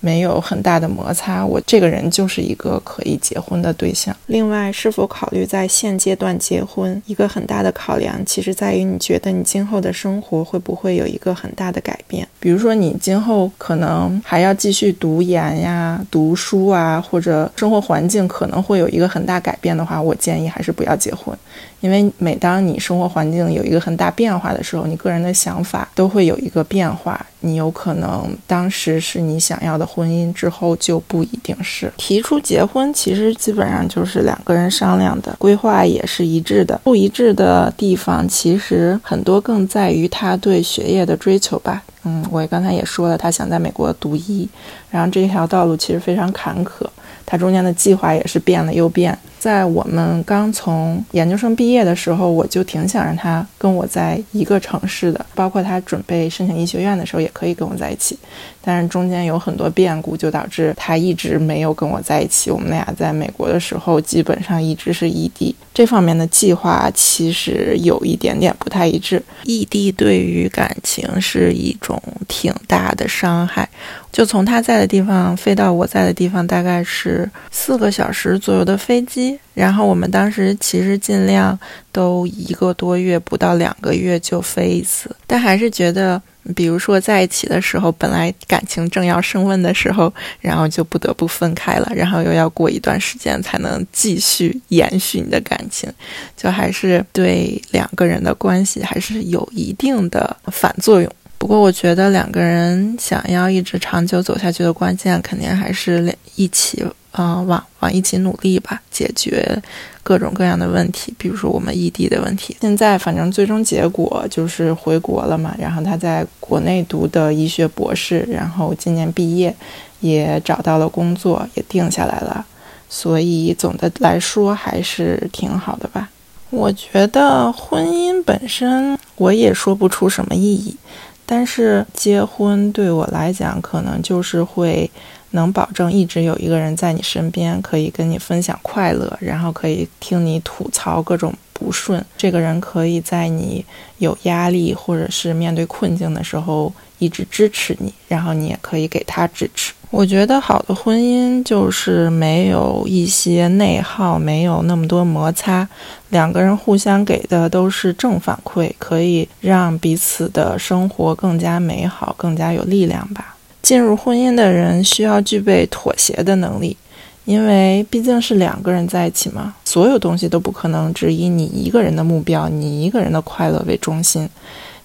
[0.03, 4.15] 没有很大的摩擦，我这个人就是一个可以结婚的对象。
[4.27, 12.27] 另外，是否考虑在现阶段结婚，一个很大的考量，其实在于你觉得你今后的生活会不会有一个很大的改变。
[12.41, 21.38] 比如说，你今后可能还要继续读研呀、读书啊，或者生活环境可能会有一个很大改变的话，我建议还是不要结婚。
[21.83, 27.27] 因为每当你生活环境有一个很大变化的时候，你个人的想法都会有一个变化。
[27.45, 31.92] 你有可能当时是你想要的婚姻，之后就不一定是。
[31.97, 36.81] 提出结婚，其实基本上就是两个人商量的，规划也是一致的。
[36.85, 41.83] 不一致的地方，其实很多更在于他对学业的追求吧。
[42.05, 44.49] 嗯，我也刚才也说了，他想在美国读医，
[44.88, 46.87] 然后这条道路其实非常坎坷，
[47.27, 49.18] 他中间的计划也是变了又变。
[49.42, 58.16] 在我们刚从研究生毕业的时候，我就挺想让他跟我在一个城市的，包括他准备申请医学院的时候，也可以跟我在一起。
[58.62, 62.51] 但是中间有很多变故，就导致他一直没有跟我在一起。
[62.51, 65.55] 我们俩在美国的时候，基本上一直是异地。
[65.75, 69.22] 这方面的计划其实有一点点不太一致。
[69.44, 73.68] 异地对于感情是一种挺大的伤害。
[74.12, 79.38] 就从他在的地方飞到我在的地方，大概是四个小时左右的飞机。
[79.55, 81.59] 然后我们当时其实尽量
[81.90, 86.20] 都一个多月不到两个月就飞一次，但还是觉得，
[86.55, 95.88] 比如说在一起的时候，本来感情正要升温的时候，然后就不得不分开了，然后又要过一段时间才能继续延续你的感情，
[96.37, 101.11] 就还是对两个人的关系还是有一定的反作用。
[101.38, 109.62] 不过，我觉得两个人想要一直长久走下去的关键，肯定还是两一起，呃，往往一起努力吧，解决
[110.03, 112.57] 各种各样的问题，比如说我们异地的问题。
[112.61, 119.55] 现在反正最终结果就是回国了嘛，然后他在国内读的医学博士，然后今年毕业，
[120.01, 122.44] 也找到了工作，也定下来了，
[122.88, 126.09] 所以总的来说还是挺好的吧。
[126.48, 130.77] 我觉得婚姻本身，我也说不出什么意义。
[131.25, 134.90] 但是结婚对我来讲，可能就是会
[135.33, 142.02] 能保证一直有一个人在你身边，可以跟你分享快乐，然后可以听你吐槽各种不顺。
[142.17, 143.65] 这个人可以在你
[143.98, 149.73] 有压力或者是面对困境的时候一直支持你，然后你也可以给他支持。
[149.90, 155.69] 我觉得好的婚姻就是没有一些内耗，没有那么多摩擦，
[156.09, 163.37] 两个人互相给的都是正反馈，可以让彼此的生活更加美好，更加有力量吧。
[163.63, 166.77] 进入婚姻的人需要具备妥协的能力，
[167.25, 174.29] 因为毕竟是两个人在一起嘛，所有东西都不可能只以你一个人的目标、你一个人的快乐为中心。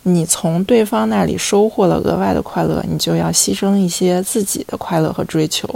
[0.03, 5.67] 你从对方那里收获了额外的快乐，你就要牺牲一些自己的快乐和追求，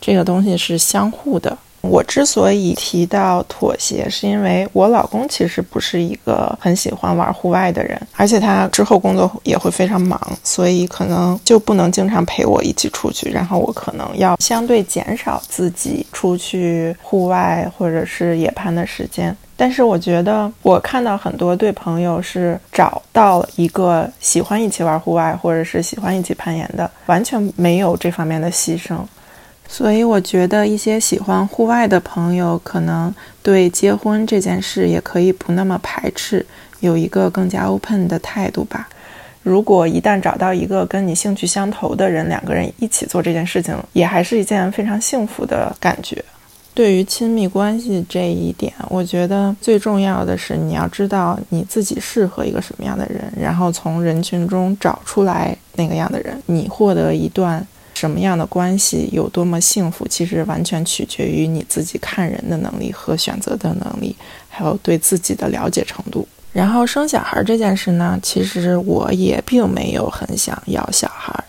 [0.00, 1.56] 这个东西是相互的。
[1.82, 13.30] 我之所以提到妥协，是因为我老公其实不是一个很喜欢玩户外的人，而且他之后工作也会非常忙，所以可能就不能经常陪我一起出去。
[13.30, 19.34] 然后我可能要相对减少自己出去户外或者是野攀的时间。
[19.56, 28.96] 但是我觉得，我看到很多对朋友是找到一个喜欢一起玩户外或者是喜欢一起攀岩的，完全没有这方面的牺牲。
[29.72, 36.44] 所以我觉得一些喜欢户外的朋友，可能对结婚这件事也可以不那么排斥，
[36.80, 38.88] 有一个更加 open 的态度吧。
[39.44, 46.22] 如果一旦找到一个跟你兴趣相投的人，两个人一起做这件事情，也还是一件非常幸福的感觉。
[46.74, 57.64] 对于亲密关系这一点，我觉得最重要的是你要知道你自己适合一个什么样的人，然后从人群中找出来那个样的人，你获得一段。
[58.00, 64.16] 什么样的关系有多么幸福，其实完全取决于你自己看人的能力和选择的能力，
[64.48, 66.26] 还有对自己的了解程度。
[66.50, 71.44] 然后生小孩这件事呢，其实我也并没有很想要小孩，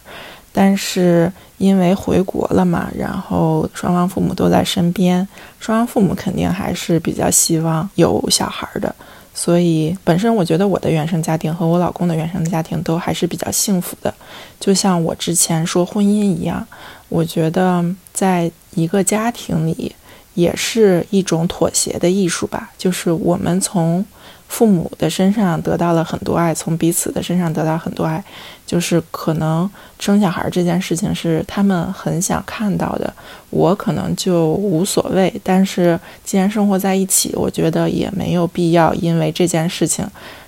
[0.51, 5.25] 但是因为回国了嘛，然后双方父母都在身边，
[5.57, 8.93] 双方父母肯定还是比较希望有小孩的。
[9.33, 14.13] 所以，本身我觉得我的原生家庭和我老公的原生家庭都还是比较幸福的，
[14.59, 16.65] 就像我之前说婚姻一样，
[17.09, 19.95] 我觉得在一个家庭里
[20.33, 24.05] 也是一种妥协的艺术吧，就是我们从。
[24.51, 28.21] 父母的身上得到了很多爱，从彼此的身上得到很多爱，
[28.71, 29.69] 就是可能
[29.99, 33.13] 生小孩这件事情是他们很想看到的，
[33.49, 35.41] 我可能就无所谓。
[35.43, 40.07] 但是既然生活在一起，我觉得也没有必要因为这件事情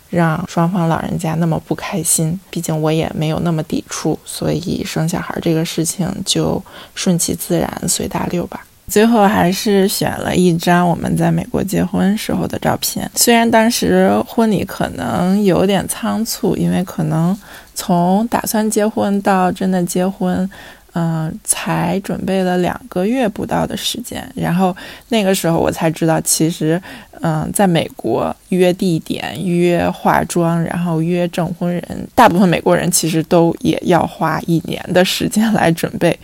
[0.10, 2.40] 让双方老人家那么不开心。
[2.50, 6.64] 毕竟我也没有那么抵触，所以生小孩这个事情就
[6.96, 8.66] 顺其自然，随大流吧。
[8.90, 13.10] 最后还是选了一张我们在美国结婚时候的照片。
[13.16, 17.36] 虽然当时婚礼可能有点仓促，因为可能
[17.74, 20.50] 从打算结婚到真的结婚。
[20.96, 24.78] 嗯，才准备了两个月不到的时间，然后
[25.10, 26.80] 那个时候我才知道，其实，
[27.22, 36.16] 嗯，在美国约地点、约化妆，然后约证婚人，大部分美国人其实都也要花一年的时间来准备。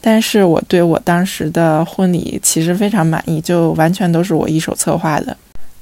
[0.00, 5.36] 但是我对我当时的婚礼其实非常满意，就完全都是我一手策划的。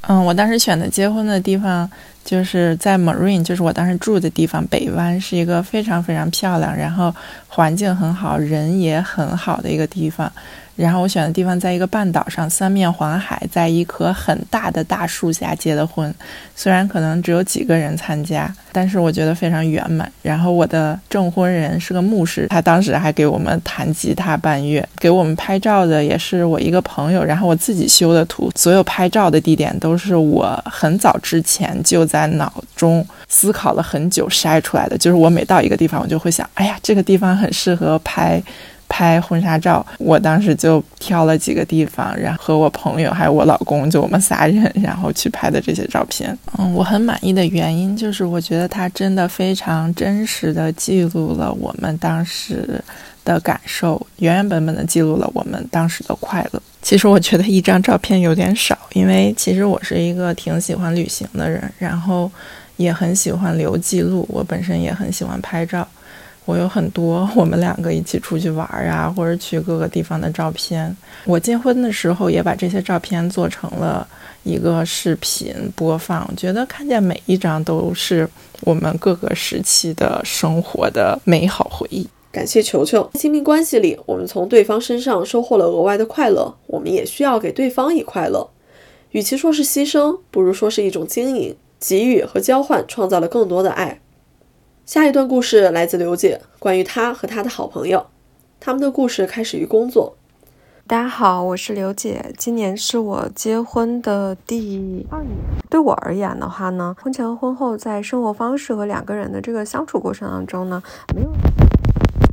[0.09, 1.90] 嗯，我当时选的结婚的地方。
[2.24, 7.14] 就是在 Marine，就是我当时住的地方，北湾是一个非常非常漂亮，然后
[7.48, 10.32] 环境很好，人也很好的一个地方。
[10.76, 16.12] 然后我选的地方在一个半岛上，三面环海，在一棵很大的大树下结的婚。
[16.56, 20.10] 虽然可能只有几个人参加，但是我觉得非常圆满。
[20.22, 27.22] 然后我的证婚人是个牧师，他当时还给我们弹吉他伴乐，给我们拍照的也是我一个朋友。
[27.24, 34.98] 然后我自己修的图，所有拍照的地点都是我很早之前就在脑中思考了很久筛出来的。
[34.98, 38.42] 就是我每到一个地方，我就会想，哎呀，这个地方很适合拍。
[38.95, 46.38] 拍婚纱照，我当时就挑了几个地方，然后和我朋友还有我老公，就我们仨人，然后去拍的这些照片。
[46.59, 52.80] 嗯，我很满意的原因就是，我觉得它真的非常真实的记录了我们当时
[53.24, 56.62] 的感受，原原本本的记录了我们当时的快乐。
[56.80, 62.30] 其实我觉得一张照片有点少，因为其实我是一个挺喜欢旅行的人，然后
[62.76, 65.84] 也很喜欢留记录，我本身也很喜欢拍照。
[66.45, 70.95] 我有很多我们两个一起出去玩啊，或者去各个地方的照片。
[71.24, 74.07] 我结婚的时候也把这些照片做成了
[74.42, 76.28] 一个视频播放。
[76.36, 78.28] 觉得看见每一张都是
[78.61, 82.07] 我们各个时期的生活的美好回忆。
[82.30, 88.51] 感谢球球，亲密关系里，我们从对方身上收获了额外的快乐，我们也需要给对方以快乐。
[89.12, 94.01] 与其说是牺牲，不如说是一种经营，给予和交换，创造了更多的爱。
[94.87, 98.07] 下一段故事来自刘姐，关于她和她的好朋友，
[98.61, 100.14] 他们的故事开始于工作。
[100.87, 105.35] 大家好，我是刘姐，今年是我结婚的第二年。
[105.70, 110.82] 对我而言的话呢，婚前和婚后在生活方式和两个人的这个相处过程当中呢，
[111.16, 111.30] 没有。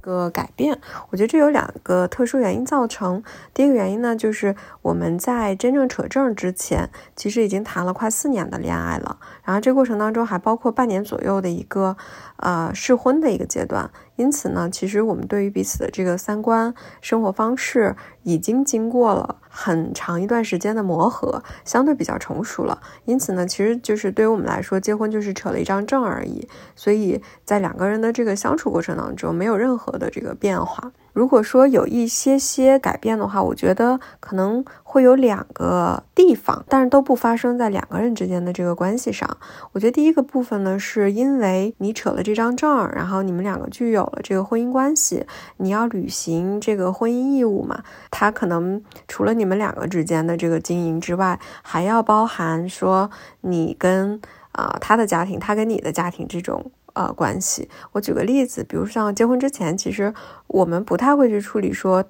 [0.01, 0.77] 个改变，
[1.09, 3.23] 我觉得这有两个特殊原因造成。
[3.53, 9.17] 第一个原因呢，就是我们在真正扯证之前，其实已经谈了快四年的恋爱了。
[9.43, 11.95] 然后这过程当中还包括半年左右的一个
[12.37, 22.79] 呃试婚的一个阶段，因此呢，其实我们对于彼此的这个三观、生活方式已经经过了很长一段时间的磨合，相对比较成熟了。
[23.05, 26.47] 因此呢，其实就是对于我们来说，结婚就是扯了一张证而已。
[26.75, 30.91] 所以在两个人的这个相处过程当中，没有任何的这个变化。
[31.13, 39.37] 如果说有一些些改变的话，我觉得可能会有两个地方，但是都不发生在两个人之间的这个关系上。
[39.71, 45.25] 我觉得第一个部分呢，是因为你扯了这张证，然后你们两个具有了这个婚姻关系，
[45.55, 47.81] 你要履行这个婚姻义务嘛。
[48.09, 54.19] 他可能除了你们两个之间的这个经营之外，还要包含说你跟
[54.51, 56.69] 啊他的家庭，他跟你的家庭这种。
[56.93, 57.69] 呃，关系。
[57.93, 60.13] 我举个例子，比如像结婚之前，其实
[60.51, 62.03] 我们不太会去处理说，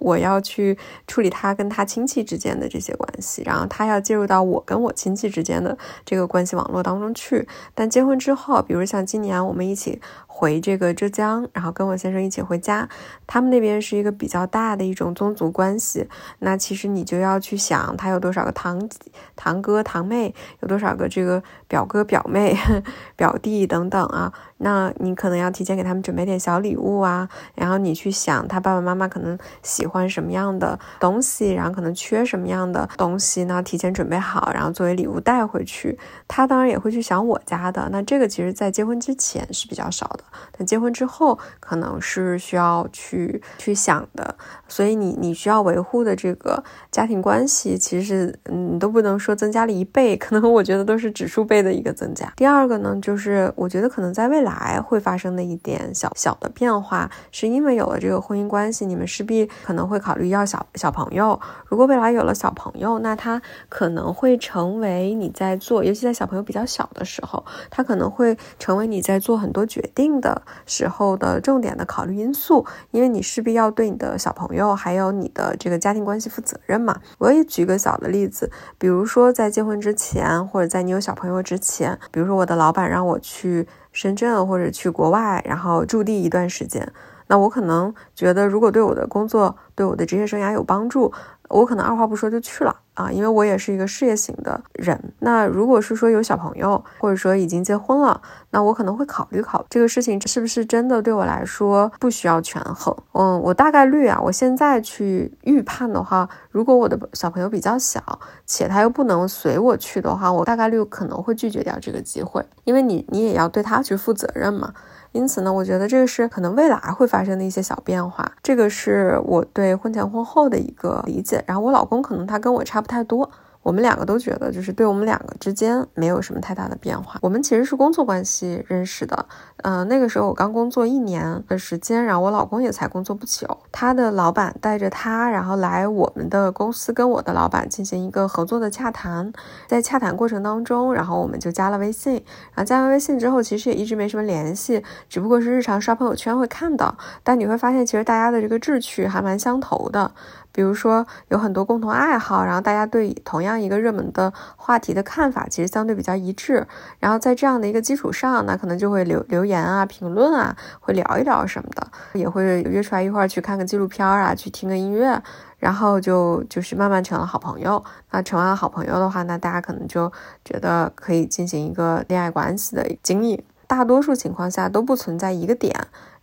[0.00, 0.76] 我要去
[1.06, 7.46] 处理他跟他亲戚之间的这些关系，然后他要介入到我跟我亲戚之间的这个关系网络当中去。
[7.74, 10.00] 但结婚之后，比如像今年我们一起。
[10.34, 12.88] 回这个浙江，然后跟我先生一起回家，
[13.26, 16.08] 他们那边是一个比较大的一种宗族关系。
[16.38, 18.88] 那其实你就要去想，他有多少个堂
[19.36, 22.56] 堂哥堂妹，有多少个这个表哥表妹、
[23.14, 24.32] 表弟等等啊。
[24.62, 33.62] 那你可能要提前给他们准备点小礼物啊，然后你去想他爸爸妈妈可能喜欢什么样的东西，然后可能缺什么样的东西呢？
[33.62, 35.98] 提前准备好，然后作为礼物带回去。
[36.28, 37.88] 他当然也会去想我家的。
[37.90, 40.24] 那这个其实在结婚之前是比较少的。
[40.56, 44.34] 但结婚之后可能是需要去去想的，
[44.68, 52.32] 所以你你需要维护的这个家庭关系，其实嗯，你都不能说增加了一倍，可能我觉得都是指数倍的一个增加。
[52.36, 61.38] 第二个呢，就是我觉得可能在未来还会发生的一点小小的变化，是因为有了这个婚姻关系，你们势必可能会考虑要小小朋友。
[61.66, 70.12] 如果未来有了小朋友，那他可能会成为你在做，尤其在小朋友比较小的时候，他可能会成为你在做很多决定。
[70.22, 77.00] 的时候的重点的考虑因素，因为你势必要对你的小朋友还有你的这个家庭关系负责任嘛。
[77.18, 86.92] 我也举个小的例子，比如说在结婚之前，或者在你有小朋友之前，比如说我的老板让我去深圳或者去国外，然后驻地一段时间，
[87.28, 91.12] 那我可能觉得如果对我的工作、对我的职业生涯有帮助。
[91.52, 94.98] 我可能二话不说就去了啊，因为我也是一个事业型的人。
[95.20, 102.96] 那如果是说有小朋友，或者说已经结婚了，那我可能会考虑考这个事情是不是真的对我来说不需要权衡。
[103.12, 108.02] 嗯，我大概率啊，我现在去预判的话，如果我的小朋友比较小，
[108.46, 114.72] 且他又不能随我去的话，我大概率可能会拒绝掉这个机会，因为你你也要对他去负责任嘛。
[115.12, 121.44] 因此呢，我觉得这个是可能未来会发生的一些小变化，这个是我对婚前婚后的一个理解。
[121.46, 123.30] 然后我老公可能他跟我差不太多。
[123.62, 127.18] 我们两个都觉得，就是对我们两个之间没有什么太大的变化。
[127.22, 129.26] 我们其实是工作关系认识的，
[129.62, 133.58] 嗯，那个时候我刚工作一年的时间，然后我老公也才工作不久。
[133.70, 139.32] 他的老板带着他，然后来我们的公司跟我的老板进行一个合作的洽谈。
[139.66, 142.14] 在洽谈过程当中，然后我们就加了微信。
[142.14, 146.94] 然后加完微信之后，其实也一直没什么联系，只不过是日常刷朋友圈会看到。
[147.22, 150.10] 但你会发现，其实大家的这个志趣还蛮相投的。
[150.52, 156.66] 比如说有很多共同爱好，然后大家对同样一个热门的话题的看法其实相对比较一致，
[156.98, 165.20] 然后在这样的一个基础上，那可能就会留留言啊、评论啊，会聊一聊什么的，也会约出来一块儿去看个纪录片啊，去听个音乐，
[165.58, 167.82] 然后就就是慢慢成了好朋友。
[168.10, 170.12] 那成为了好朋友的话，那大家可能就
[170.44, 173.44] 觉得可以进行一个恋爱关系的经历。
[173.66, 175.74] 大多数情况下都不存在一个点。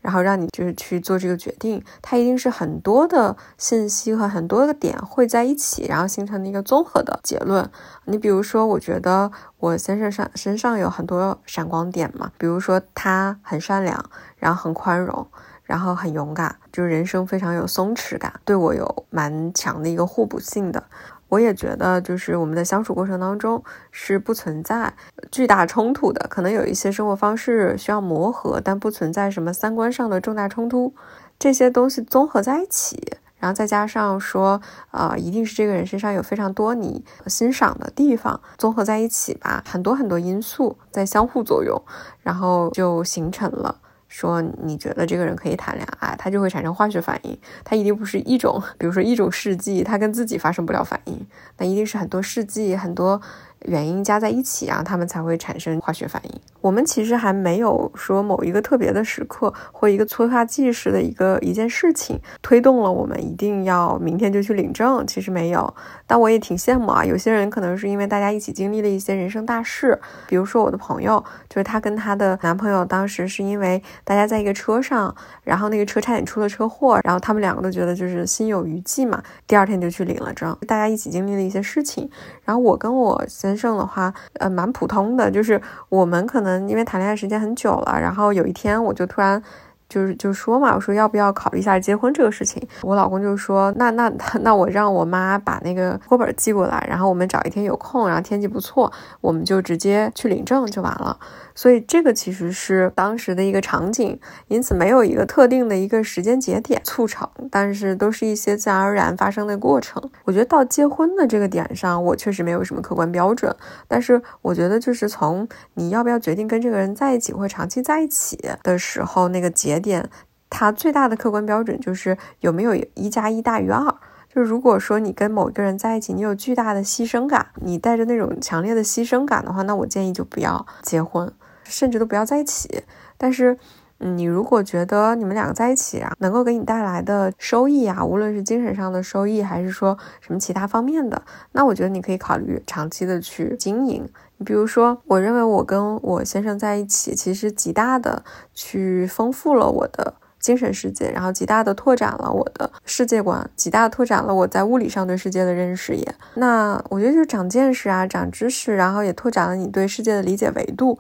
[0.10, 7.70] 然后让你就是去做这个决定，它一定是很多的信息和很多的点汇在一起，然后形成的一个综合的结论。
[8.06, 14.04] 你比如说，我觉得我先生上身上有很多闪光点嘛，比如说他很善良，
[14.38, 15.28] 然后很宽容，
[15.62, 20.84] 然后很勇敢，就是人生非常有松弛感，对我有蛮强的一个互补性的。
[21.30, 24.94] 我也觉得，就是我们的相处过程当中是不存在
[25.32, 30.94] 巨大冲突的，可能有一些生活方式需要磨合，但不存在什么三观上的重大冲突。
[31.38, 34.60] 这些东西综合在一起，然后再加上说，
[34.92, 41.82] 呃，一定是这个人身上有非常多你欣赏的地方，综合在一起吧，很多很多因素在相互作用，
[42.24, 43.80] 然后就形成了。
[44.10, 47.38] 说你觉得这个人可以谈恋爱，他就会产生化学反应。
[47.64, 51.26] 他一定不是一种，比如说一种试剂，他跟自己发生不了反应，
[51.58, 53.22] 那一定是很多试剂、很多
[53.66, 56.42] 原因加在一起，啊，他们才会产生化学反应。
[56.60, 65.74] 我们其实还没有说某一个特别的时刻或一个催化剂式的一个一件事情推动了我们一定要明天就去领证，其实没有。
[66.10, 82.10] 但我也挺羡慕啊，有些人可能是因为大家一起经历了一些人生大事，比如说我的朋友，就是她跟她的男朋友当时是因为大家在一个车上，然后那个车差点出了车祸，然后他们两个都觉得就是心有余悸嘛，第二天就去领了证，大家一起经历了一些事情。
[82.44, 89.44] 然后我跟我先生的话，呃，蛮普通的，就是我们可能因为谈恋爱时间很久了，然后有一天我就突然。
[89.90, 92.66] 就是就说嘛，我说要不要考虑一下结婚这个事情？
[92.84, 94.10] 我老公就说，那那
[94.42, 101.18] 那我让我妈把那个户口本寄过来，然后我们找一天有空，然后天气不错，我们就直接去领证就完了。
[101.60, 110.02] 所以这个其实是当时的一个场景，因此没有一个特定的一个时间节点促成，但是都是一些自然而然发生的过程。
[110.24, 113.54] 我觉得到结婚的这个点上，我确实没有什么客观标准，
[113.90, 120.10] 但是我觉得就是从你要不要决定跟这个人在一起或长期在一起的时候，那个节点，
[120.50, 123.94] 它最大的客观标准就是有没有一加一大于二。
[124.34, 131.30] 就如果说你跟某一个人在一起，你有巨大的牺牲感，你带着那种强烈的牺牲感的话，那我建议就不要结婚。
[131.70, 132.84] 甚至都不要在一起。
[133.18, 133.58] 但是，
[134.00, 144.08] 嗯，你如果觉得你们两个在一起啊，能够给你带来的收益啊，无论是精神上的收益，还是说什么其他方面的，那我觉得你可以考虑长期的去经营。
[144.38, 156.16] 你比如说，我认为我跟我先生在一起，其实极大的去丰富了我的精神世界，然后极大的拓展了我的世界观，极大拓展了我在物理上对世界的认识也。
[156.36, 160.98] 那我觉得就是长见识啊，长知识，然后也拓展了你对世界的理解维度。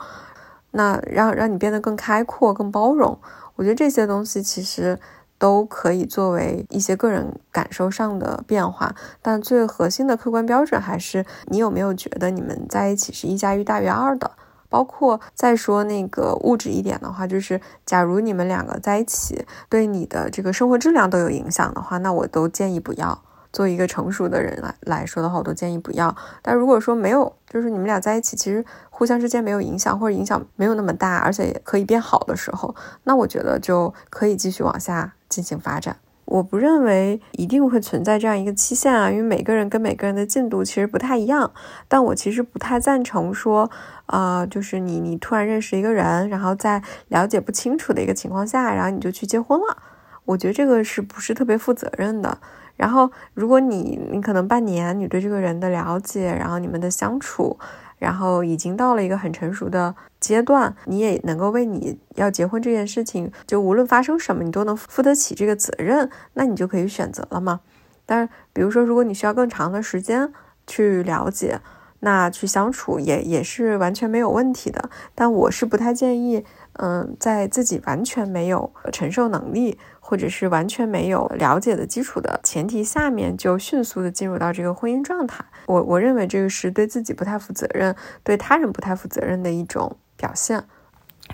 [0.72, 3.18] 那让让你变得更开阔、更包容，
[3.56, 5.00] 我觉得这些东西其实
[5.38, 14.32] 都可以作为一些个人感受上的变化，但最核心的客观标准还是你有没有觉得你们在一起是一加一大于二的。
[14.72, 23.24] 包括再说那个物质一点的话，就是假如你们两个在一起对你的这个生活质量都有影响的话，那我都建议不要。
[23.52, 26.16] 作为一个成熟的人来来说的话，我都建议不要。
[26.41, 28.66] 但如果说没有，就是你们俩在一起，其实。
[29.00, 32.76] 互相之间没有影响，或者影响没有那么大，而且也可以变好的时候，
[33.06, 35.95] 那我觉得就可以继续往下进行发展。
[36.26, 41.50] 我不认为一定会存在这样一个期限啊，因为每个人跟每个人的进度其实不太一样。
[41.88, 43.72] 但我其实不太赞成说，
[44.08, 49.78] 呃，就是你你突然认识一个人，然后在了解不清楚的一个情况下，然后你就去结婚了。
[50.26, 52.38] 我觉得这个是不是特别负责任的？
[52.80, 57.60] 然后如果你你可能半年，你对这个人的了解，然后你们的相处。
[58.00, 67.60] 然后已经到了一个很成熟的阶段，你也能够为你要结婚这件事情，就无论发生什么，你都能负得起这个责任，那你就可以选择了嘛。
[68.06, 70.32] 但，比如说，如果你需要更长的时间
[70.66, 71.60] 去了解，
[72.00, 74.90] 那去相处也也是完全没有问题的。
[75.14, 76.46] 但我是不太建议，
[76.82, 79.78] 嗯，在自己完全没有承受能力。
[80.02, 90.64] 或者是完全没有了解的基础的前提下面，就迅速的进入到这个婚姻状态，我我认为这个是对自己不太负责任，对他人不太负责任的一种表现。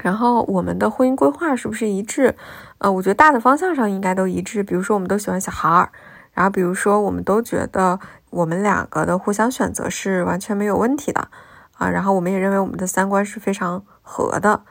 [0.02, 2.36] 然后我们的婚姻规划是不是一致？
[2.80, 4.62] 呃，我觉得大的方向上应该都一致。
[4.62, 5.90] 比如说我们都喜欢小孩儿，
[6.34, 7.98] 然后比如说我们都觉得
[8.30, 11.30] 我们两个的互相选择是完全没有问题的
[11.78, 14.64] 啊，然后我们也认为我们的三观是非常合的。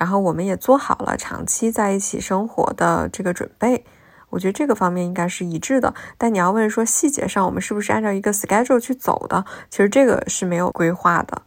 [0.00, 3.84] 然后我们也做好了长期在一起生活的这个准备，
[4.30, 5.92] 我觉得这个方面应该是一致的。
[6.16, 11.42] 但你要问说细节上我们是不是按照一个 schedule 去走的，其实这个是没有规划的，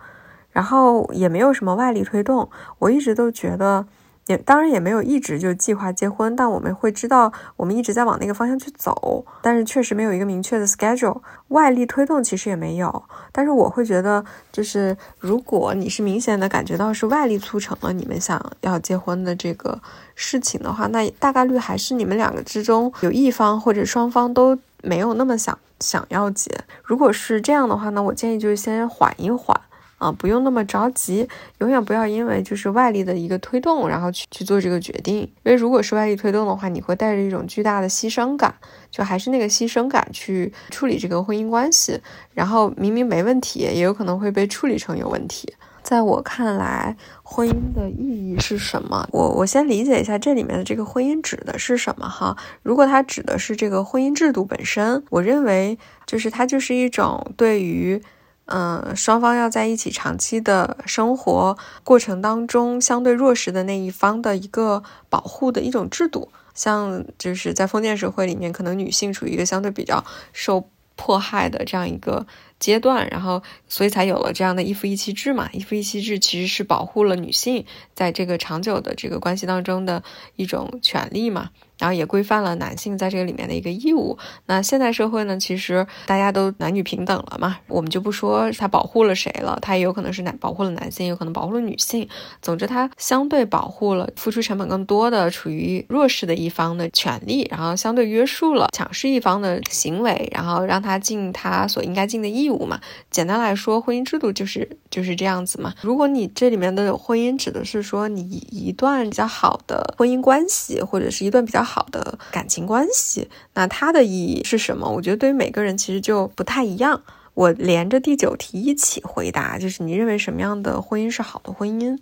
[0.52, 2.52] 然后也没有什么外力推动。
[2.78, 3.88] 我一直都觉得。
[4.28, 13.04] 也当然也没有一直就计划结婚，但我们会知道我们一直在往那个方向去走，但是确实没有一个明确的 schedule，外力推动其实也没有。
[13.32, 19.82] 但是我会觉得，就是如果你是明显的感觉到是外力促成了你们想要结婚的这个
[20.16, 26.50] 事情的话，那大概率还是你们两个之中有一方或者双方都没有那么想想要结。
[26.84, 29.60] 如果是这样的话，那我建议就是先缓一缓。
[30.04, 31.26] 啊，不用那么着急，
[31.60, 35.20] 永远不要因为就是外力的一个推动，然后去去做这个决定。
[35.20, 38.54] 因为如果是外力推动的话，你会带着一种巨大的牺牲感，
[38.92, 42.02] 就还是那个牺牲感去处理这个婚姻关系，
[42.34, 45.54] 然后明明没问题，也有可能会被处理成有问题。
[45.82, 49.08] 在我看来，婚姻的意义是什么？
[49.12, 52.36] 我我先理解一下这里面的这个婚姻指的是什么哈。
[52.62, 58.02] 如果它指的是这个婚姻制度本身，我认为就是它就是一种对于。
[58.46, 72.26] 嗯，双方要在一起长期的生活过程当中，相对弱势的那一方的一个保护的一种制度，像就是在封建社会里面，可能女性处于一个相对比较受迫害的这样一个。
[72.64, 75.50] 阶段，然后所以才有了这样的一夫一妻制嘛。
[75.52, 80.02] 一夫一妻制其实是保护了女性在这个长久的这个关系当中的
[80.38, 81.50] 一种权利嘛。
[81.80, 84.18] 然后也规范了男性在这个里面的一个义务。
[84.46, 92.08] 那现代社会呢，其实大家都男女平等了嘛，我们就不说它保护了谁了，它也有可能是男保护了男性，有可能保护了女性。
[92.42, 102.80] 总之，它相对保护了付出成本更多的、处于弱势的一方的权利，然后相对约束了强势一方的行为，然后让他尽他所应该尽的义务嘛。
[103.12, 105.74] 简单来说，婚姻制度就是就是这样子嘛。
[105.82, 111.74] 如果你这里面的婚姻指的是说你一段比较好的婚姻关系，或者是一段比较好。
[111.74, 114.88] 好的感情关系，那它的意义是什么？
[114.88, 117.02] 我觉得对于每个人其实就不太一样。
[117.34, 122.00] 我连着第九题一起回答，就是你认为什么样的婚姻是好的婚姻？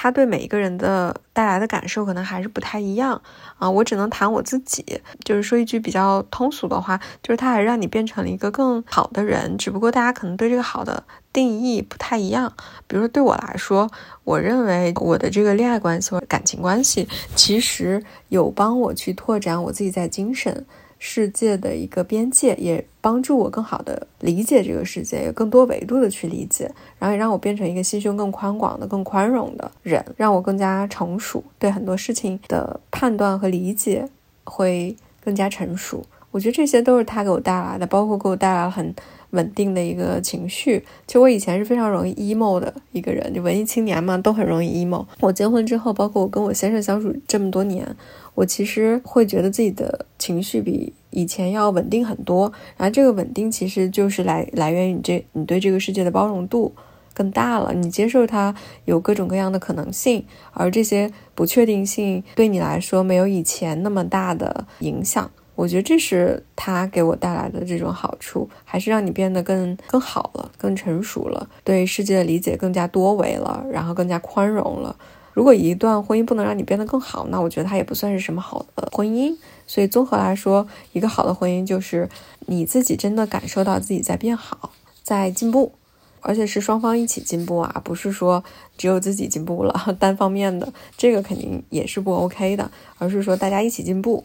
[0.00, 3.20] 他对每一个人的带来的感受可能还是不太一样
[3.58, 3.68] 啊。
[3.68, 4.84] 我只能谈我自己，
[5.24, 9.58] 就是说一句比较通俗的话，就是它还让你变成了一个更好的人。
[9.58, 12.52] 只不过大家可能对这个好的定义不太一样。
[12.86, 13.90] 比如说对我来说，
[14.22, 20.64] 我认为我的这个恋爱关系或者感情关系，其实有帮我去拓展我自己在精神。
[20.98, 34.08] 世界的一个边界，也帮助我更好的理解这个世界，有更多维度的去理解，然后也让我变成一个心胸更宽广的、更宽容的人，让我更加成熟，对很多事情的判断和理解
[34.44, 36.04] 会更加成熟。
[36.30, 38.94] 我觉得这些都是他给我带来的，包括给我带来了很
[39.30, 40.84] 稳定的一个情绪。
[41.06, 45.06] 其实我以前是非常容易 emo 的一个人，就文艺青年嘛，都很容易 emo。
[45.20, 47.96] 我结婚之后，包括我跟我先生相处这么多年。
[48.34, 56.72] 我其实会觉得自己的情绪比以前要稳定很多，然后这个稳定其实就是来来源于你这你对这个世界的包容度
[57.12, 58.54] 更大了，你接受它
[58.84, 65.28] 有各种各样的可能性，而这些不确定性对你来说没有以前那么大的影响。
[65.58, 74.94] 我觉得这是它给我带来的这种好处，还是让你变得更更好了，更成熟了，对世界的理解更加多维了，然后更加宽容了。
[75.32, 79.36] 如果一段婚姻不能让你变得更好，那我觉得它也不算是什么好的婚姻。
[79.66, 82.08] 所以综合来说，一个好的婚姻就是
[82.46, 84.70] 你自己真的感受到自己在变好，
[85.02, 85.72] 在进步，
[86.20, 88.44] 而且是双方一起进步啊，不是说
[88.76, 94.24] 只有自己进步了，单方面的，这个肯定也是不 OK 的，而是说大家一起进步。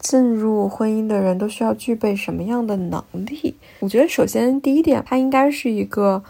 [0.00, 3.54] 进入婚姻的人都需要具备什么样的能力？
[3.78, 6.22] 我觉得首先第一点，他应该是一个。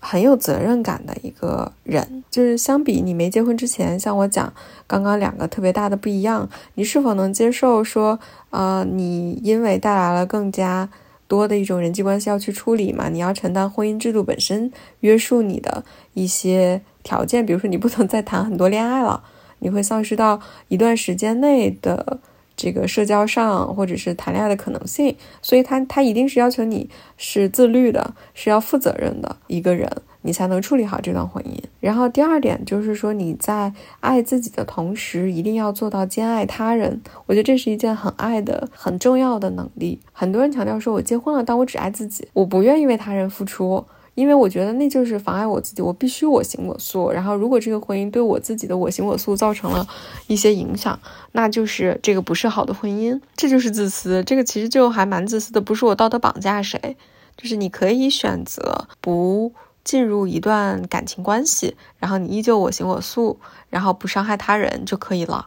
[0.00, 4.54] 很有责任感的一个人，就是相比你没结婚之前，像我讲
[4.86, 8.16] 刚刚两个特别大的不一样，你是否能接受说，
[8.50, 10.88] 呃，你因为带来了更加
[11.26, 13.08] 多的一种人际关系要去处理嘛？
[13.08, 15.82] 你要承担婚姻制度本身约束你的
[16.14, 19.24] 一些条件，比如说你不能再谈很多恋爱了，
[19.58, 22.20] 你会丧失到一段时间内的。
[22.58, 29.88] 这个社交上或者是谈恋爱的可能性，所以他他一定是要求你是自律的，是要负责任的一个人，
[30.22, 31.56] 你才能处理好这段婚姻。
[31.78, 37.00] 然后第二点就是说你在爱自己的同时，一定要做到兼爱他人。
[37.26, 40.00] 我觉得这是一件很爱的很重要的能力。
[40.12, 43.86] 很多人强调说，我结婚了，但我只爱自己，我不愿意为他人付出。
[44.18, 47.08] 因为我觉得那就是妨碍我自己，我必须我行我素。
[47.12, 49.86] 然后，如果这个婚姻对我自己的我行我素造成了
[50.26, 50.98] 一些影响，
[51.30, 54.24] 那就是这个不是好的婚姻，这就是自私。
[54.24, 56.96] 这个其实就还蛮自私的，不是我道德绑架谁，
[57.36, 59.52] 就是你可以选择不
[59.84, 63.38] 进入一段感情关系，然后你依旧我行我素，
[63.70, 65.46] 然后不伤害他人就可以了。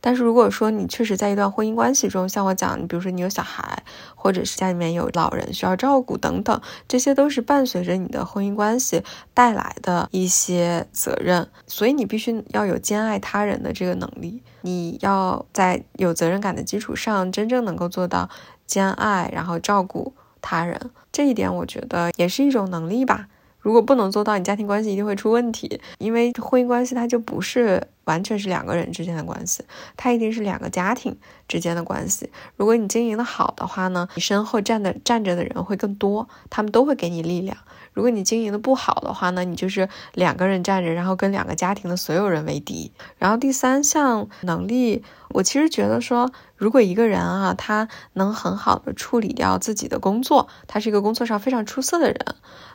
[0.00, 3.82] 但是如果说你确实在一段婚姻关系中，像我讲，你比如说你有小孩，
[4.14, 9.02] 或者是家里面有老人需要照顾等等，这些都是伴随着你的婚姻关系
[9.34, 18.28] 带来的一些责任，所以你必须要有兼爱他人的这个能力，你要在有责任感的基础上，真正能够做到
[18.66, 23.28] 兼爱，然后照顾他人，这一点我觉得也是一种能力吧。
[23.58, 29.62] 如果不能做到，你家庭关系一定会出问题，因为婚姻关系它就不是完全是两个人之间的关系，
[29.96, 32.28] 它一定是两个家庭之间的关系。
[32.56, 37.56] 如果你经营的好的话呢，你身后站的站着的人会更多，他们都会给你力量。
[37.92, 42.90] 如果你经营的不好的话呢，你就是两个人站着，然后跟两个家庭的所有人为敌。
[43.18, 52.18] 然后第三项能力，我其实觉得说，如果一个人啊，他能很好的处理掉自己的工作，他是一个工作上非常出色的人。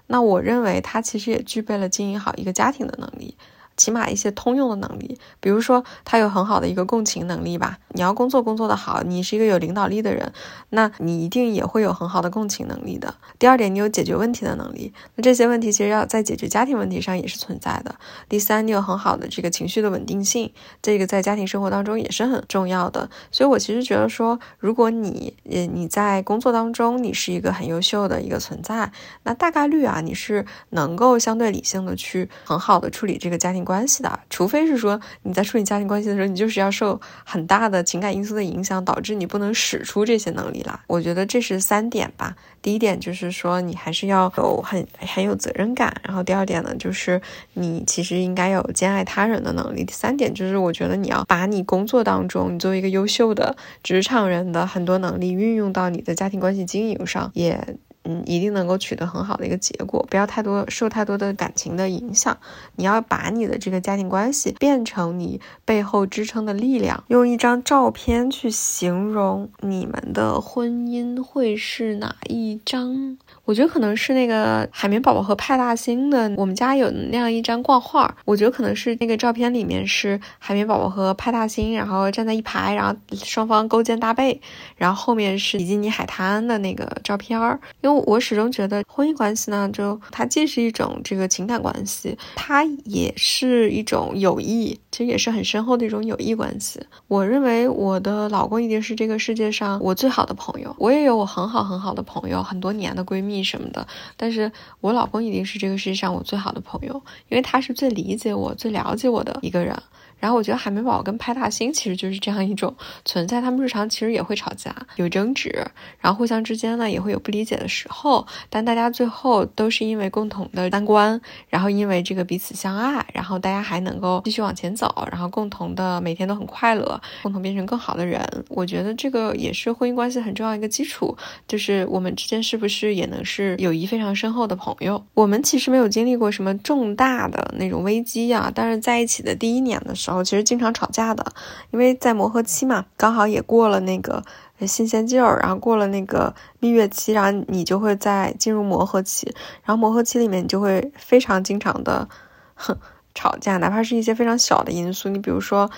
[0.07, 3.37] 那我认为他其实也具备了经营好一个家庭的能力。
[3.77, 7.77] 起码一些通用的能力，比如说他有很好的一个共情能力吧。
[7.89, 10.31] 你要工作工作的好，你是一个有领导力的人，
[10.69, 13.15] 那你一定也会有很好的共情能力的。
[13.37, 17.95] 第二点，你有解决问题的能力，那这些问题其实要在解决家庭问题上也是存在的。
[18.29, 23.09] 第三，你有很好的这个情绪的稳定性，这个在家庭生活当中也是很重要的。
[23.31, 28.91] 所以我其实觉得说，如果你呃你在工作当中你是一个很优秀的一个存在，
[29.23, 33.64] 那大概率啊你是能够相对理性的去很好的处理这个家庭。
[33.65, 40.79] 关系的，除非是说你在处理家庭关系的时候，你就是要受很大的情感因素的影响，导致你不能使出这些能力来。
[40.87, 42.35] 我觉得这是三点吧。
[42.61, 47.21] 第一点就是说你还是要有很很有责任感，然后第二点呢，就是
[47.53, 49.83] 你其实应该有兼爱他人的能力。
[49.83, 57.77] 第三点就是我觉得你要把你工作当中你作为一个优秀的职场人的很多能力运用到你的家庭关系经营上，也。
[58.05, 62.37] 嗯，一定能够取得很好的一个结果，不要太多受太多的感情的影响。
[62.75, 67.03] 你要把你的这个家庭关系变成你背后支撑的力量。
[67.07, 73.17] 用一张照片去形容你们的婚姻会是哪一张？
[73.45, 76.31] 我觉得可能是那个海绵宝宝和派大星的。
[76.35, 84.41] 我们家有那样一张挂画，我觉得可能是那个照片里面是海绵宝宝和派大星，然后站在一排，然后双方勾肩搭背，
[84.75, 87.59] 然后后面是比基尼海滩的那个照片儿。
[87.81, 96.79] 因为我始终觉得婚姻关系呢，就它既是一种这个情感关系，它也是一种友谊，其实也是很深厚的一种友谊关系。
[97.09, 103.43] 我认为我的老公一定是这个世界上我最好的朋友，我也有我很好很好的朋友，很多年的闺蜜。
[103.43, 103.85] 什么的，
[104.15, 106.93] 但是我老公一定是这个世界上我最好的朋友，
[107.27, 109.77] 因为他是最理解我、最了解我的一个人。
[110.19, 115.51] 然后我觉得海绵宝宝跟派大星其实就是这样一种存在，他们日常其实也会吵架、有争执，
[115.99, 128.27] 然后互相之间呢也会有不理解的时候，但大家最后都是因为共同的三观，然后因为这个彼此相爱，然后大家还能够继续往前走，然后共同的每天都很快乐，共同变成更好的人。
[128.49, 131.15] 我觉得这个也是婚姻关系很重要一个基础，
[131.47, 135.03] 就是我们之间是不是也能是友谊非常深厚的朋友？
[135.13, 140.04] 我们其实没有经历过什么重大的那种危机呀，但是在一起的第一年的时候。
[140.05, 141.25] 然后其实经常吵架的，
[141.71, 144.23] 因为在磨合期嘛，刚好也过了那个
[144.67, 149.33] 新鲜劲儿，然后过了那个蜜月期，然后你就会在进入磨合期，
[149.63, 152.07] 然后磨合期里面你就会非常经常的
[152.53, 152.77] 哼
[153.13, 155.69] 吵架，哪怕是一些非常小的因素，你比如说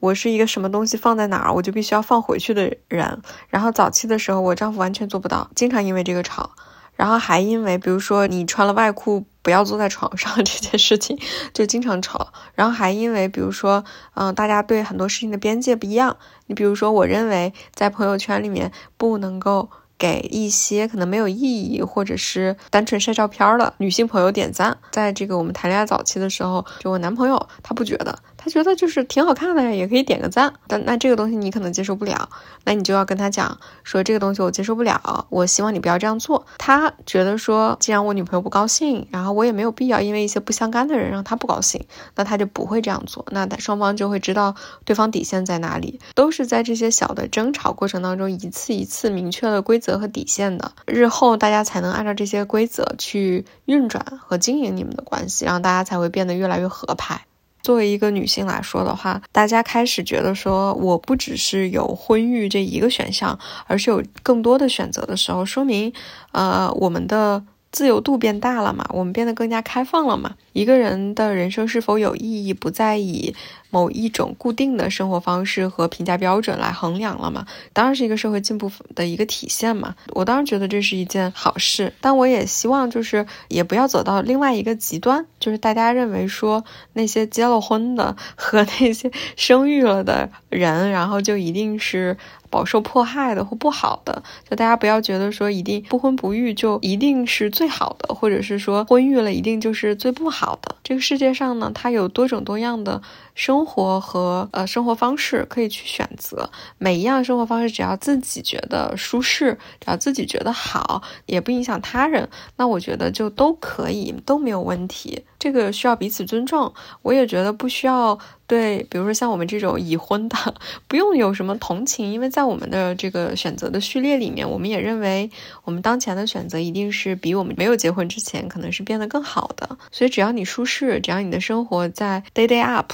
[0.00, 6.50] 我是一个什么东西放在哪儿，我就必须要放回去的人，然后早期的时候我丈夫完全做不到，经常因为这个吵，
[6.94, 9.26] 然后还因为比如说你穿了外裤。
[9.44, 11.16] 不要坐在床上 这件事情
[11.52, 13.84] 就经常吵，然后还因为比如说，
[14.14, 16.16] 嗯，大家对很多事情的边界不一样。
[16.46, 24.76] 你比如说，我认为在朋友圈里面不能够给一些可能没有意义或者是单纯晒照片的女性朋友点赞。
[24.90, 28.18] 在这个我们谈恋爱早期的时候，就我男朋友他不觉得。
[28.44, 30.52] 他觉得就是挺好看的呀，也可以点个赞。
[30.66, 32.28] 但那这个东西你可能接受不了，
[32.64, 36.44] 那你就要跟他讲说这个东西我接受不了，我希望你不要这样做。
[36.58, 41.86] 他觉得说，既然我女朋友不高兴，然后我也没有必要因为一些不相干的人让他不高兴，
[42.16, 43.24] 那他就不会这样做。
[43.30, 57.24] 那他双方就会知道对方底线在哪里，都是在这些小的争吵过程当中一次一次明确了规则和底线的，日后大家才能按照这些规则去运转和经营你们的关系，然后大家才会变得越来越合拍。
[57.64, 63.36] 作为一个女性来说的话，大家开始觉得说，我不只是有婚育这一个选项，
[63.66, 65.90] 而是有更多的选择的时候，说明，
[66.32, 67.42] 呃，我们的
[67.74, 70.36] 自由度变大了嘛，我们变得更加开放了嘛。
[70.52, 73.34] 一个人的人生是否有意义，不再以。
[73.70, 77.44] 某一种固定的生活方式和评价标准来衡量了嘛？
[77.72, 79.96] 当然是一个社会进步的一个体现嘛。
[80.10, 92.16] 我当然觉得这是一件好事，但我也希望就是也不要走到另外一个极端，就是大家认为说那些结了婚的和那些生育了的人，然后就一定是
[92.54, 94.22] 饱受迫害的或不好的。
[94.48, 100.76] 就大家不要觉得说一定不婚不育就一定是最好的，或者是说婚育了一定就是最不好的。
[100.84, 103.02] 这个世界上呢，它有多种多样的。
[103.34, 115.24] 生活和呃生活方式可以去选择，每一样生活方式只要自己觉得舒适，只要自己觉得好，也不影响他人，那我觉得就都可以，都没有问题。
[115.38, 116.72] 这个需要彼此尊重。
[117.02, 120.54] 我也觉得不需要对，比如说像我们这种已婚的，
[120.88, 125.30] 不用有什么同情，因为在我们的这个选择的序列里面，我们也认为
[125.64, 129.76] 我们当前的选择一定是比我们没有结婚之前可能是变得更好的。
[129.90, 132.92] 所以只要你舒适，只要你的生活在 day day up。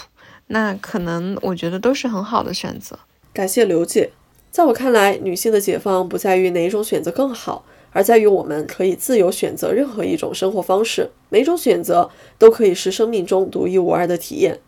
[0.52, 2.98] 那可能我觉得都是很好的选择。
[3.32, 4.10] 感谢刘姐，
[4.50, 14.58] 在我看来，女性的解放不在于哪一种选择更好，而在于我们可以自由选择任何一种生活方式，每种选择都可以是生命中独一无二的体验。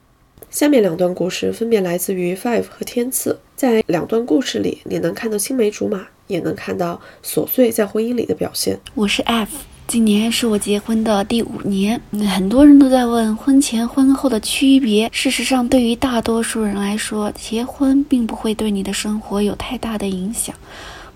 [0.50, 8.78] 下面两段故事分别来自于 Five 和天赐，在两段故事里，你能看到青梅竹马，也能看到琐碎在婚姻里的表现。
[8.94, 9.50] 我是 F，
[9.92, 12.00] 今年是我结婚的第五年。
[12.26, 20.56] 很多人都在问婚前婚后的区别，事实上，对于大多数人来说，结婚并不会对你的生活有太大的影响。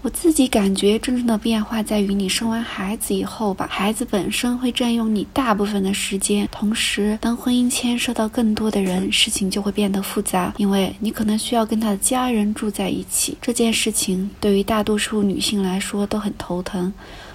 [0.02, 3.66] 我自己感觉，真正的变化在于你生完孩子以后吧。
[3.70, 13.38] 孩子本身会占用你大部分的时间，同时，当婚姻牵涉到更多的人，事情就会变得复杂，因为你可能需要跟他的家人住在一起。
[13.40, 16.92] 这件事情对于大多数女性来说都很头疼，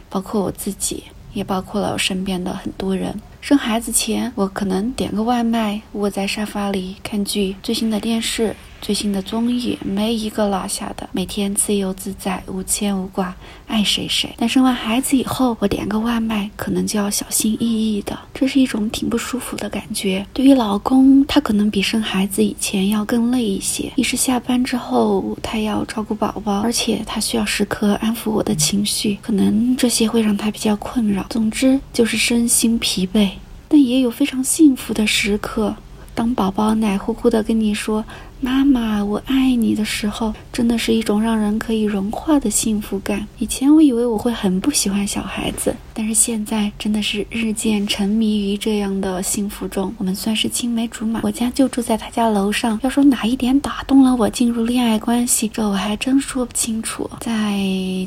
[0.08, 3.19] 包括我自己，也包括了我身边的很多人。
[3.39, 8.55] 生孩子前，我可能点个外卖，窝在沙发里看剧，最新的电视。
[8.82, 13.34] 最新的综艺没一个落下的，每天自由自在，无牵无挂，
[13.67, 14.34] 爱谁谁。
[14.38, 20.25] 但生完孩子以后，我点个外卖可能就要小心翼翼的，这是一种挺不舒服的感觉。
[20.34, 23.91] 对于老公，他可能比生孩子以前要更累一些。
[23.95, 31.25] 一是下班之后，他要照顾宝宝，而且他需要时刻安抚我的情绪，可能这些会让他比较困扰。
[31.29, 33.29] 总之就是身心疲惫，
[33.67, 35.75] 但也有非常幸福的时刻。
[36.14, 38.03] 当宝宝奶乎乎的跟你说
[38.41, 43.26] “妈妈，我爱你”的时候，真的是一种让人可以融化的幸福感。
[43.38, 49.93] 以前我以为我会很不喜欢小孩子，但是现在真的是日渐沉迷于这样的幸福中。
[49.97, 52.80] 我们算是青梅竹马，我家就住在他家楼上。
[52.84, 57.09] 要说哪一点打动了我进入恋爱关系，这我还真说不清楚。
[57.22, 57.57] 在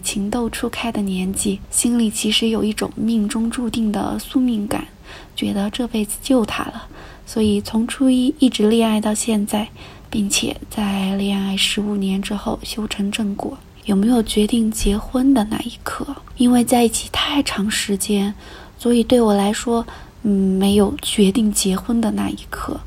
[0.02, 4.86] 情窦初开的年纪，心里其实有一种命中注定的宿命感，
[5.34, 6.86] 觉得这辈子就他了。
[7.26, 9.68] 所以从初一一直恋爱到现在，
[10.10, 13.56] 并且在恋爱十五年之后修成正果。
[13.84, 16.06] 有没有决定结婚的那一刻？
[16.38, 18.32] 因为在一起太长时间，
[18.78, 19.86] 所以对我来说，
[20.22, 22.80] 嗯，没有决定结婚的那一刻。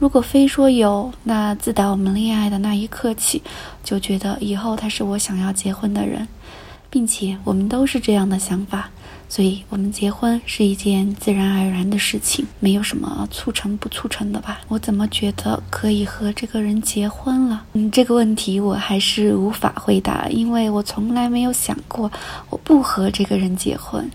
[0.00, 3.42] 如果非说有，那自打我们恋爱的那一刻起，
[3.84, 6.26] 就觉得以后他是我想要结婚的人，
[6.88, 8.90] 并且我们都是这样的想法。
[9.32, 14.60] 所以，我们结婚是一件自然而然的事情，没有什么促成不促成的吧？
[14.66, 17.64] 我怎么觉得可以和这个人结婚了？
[17.74, 22.10] 嗯，这个问题我还是无法回答，因为我从来没有想过
[22.50, 24.10] 我不和这个人结婚。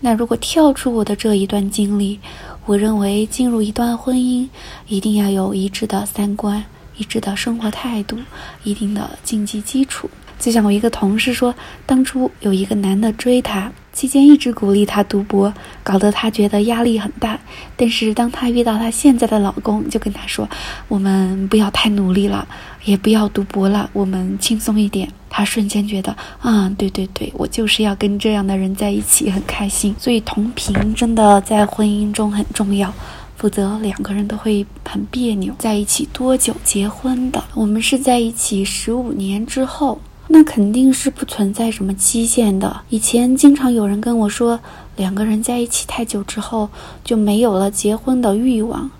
[0.00, 2.18] 那如果跳出我的这一段经历，
[2.64, 4.48] 我认为进入一段婚姻
[4.88, 6.64] 一定要有一致的三观、
[6.96, 8.16] 一致的生活态度、
[8.62, 10.08] 一定的经济基础。
[10.38, 11.54] 就像我一个同事说，
[11.84, 13.70] 当初有一个男的追她。
[13.94, 17.38] 期间一直鼓励她读博，搞得她觉得压力很大。
[17.76, 20.46] 但是当她遇到她现在的老公，就跟她说
[20.88, 22.46] ：“我们不要太努力了，
[22.84, 29.94] 也不要读博了，我们轻松一点。”她瞬间觉得，啊，对对对，我就是要跟这样的人在一起，很开心。
[29.98, 32.92] 所以同频真的在婚姻中很重要，
[33.36, 35.54] 否则两个人都会很别扭。
[35.58, 37.42] 在一起多久结婚的？
[37.54, 40.00] 我们是在一起十五年之后。
[40.28, 42.80] 那肯定是不存在什么期限的。
[42.88, 44.58] 以前经常有人跟我说，
[44.96, 46.68] 两个人在一起太久之后
[47.04, 48.90] 就没有了结婚的欲望。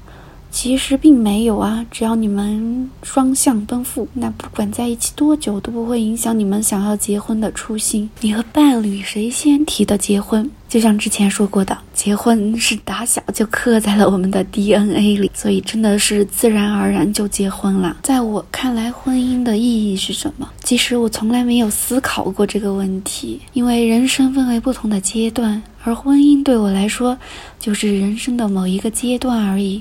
[0.51, 8.09] 其实并没有啊，只要你们双向奔赴，那不管在一起多久都不会影响你们想要结婚的初心。
[8.21, 10.49] 你和伴侣谁先提的结婚？
[10.75, 17.97] 就像之前说过的，结婚是打小就刻在了我们的 DNA 里，所以真的是自然而然就结婚了。
[18.03, 20.51] 在我看来，婚姻的意义是什么？
[20.65, 27.17] 其实我从来没有思考过这个问题，因为人生分为不同的阶段，而婚姻对我来说
[27.61, 29.81] 就是人生的某一个阶段而已。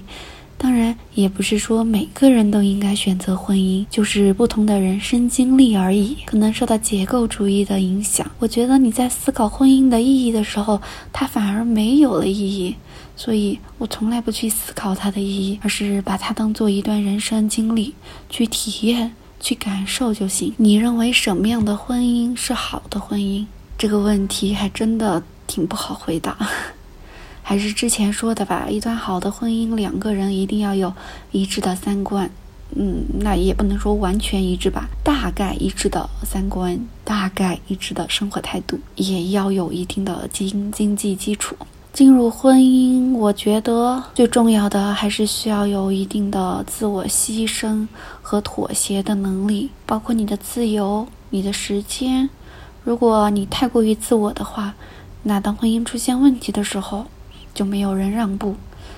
[0.57, 6.17] 当然，也不是说每个人都应该选择婚姻，就是不同的人生经历而已。
[6.25, 10.81] 可能受到结构主义的影响，我觉得你在思考婚姻的意义的时候，
[11.11, 12.75] 它反而没有了意义。
[13.15, 17.93] 所以我从来不去思考它的意义，而是把它当做一段人生经历
[18.29, 20.53] 去体验、去感受就行。
[20.57, 23.45] 你认为什么样的婚姻是好的婚姻？
[23.77, 26.37] 这个问题还真的挺不好回答。
[27.43, 30.91] 还是之前说的吧，一段好的婚姻，两个人一定要有
[31.31, 32.27] 一致的三观，
[32.75, 41.55] 嗯，那也不能说完全一致吧，大概一致的三观，大概一致的生活态度，也要有一定的经经济基础。
[41.91, 47.87] 进入婚姻，我觉得最重要的还是需要有一定的自我牺牲
[48.19, 52.27] 和妥协的能力，包括你的自由、你的时间。
[52.83, 54.73] 如果你太过于自我的话，
[55.21, 57.05] 那当婚姻出现问题的时候，
[57.53, 58.55] 就没有人让步，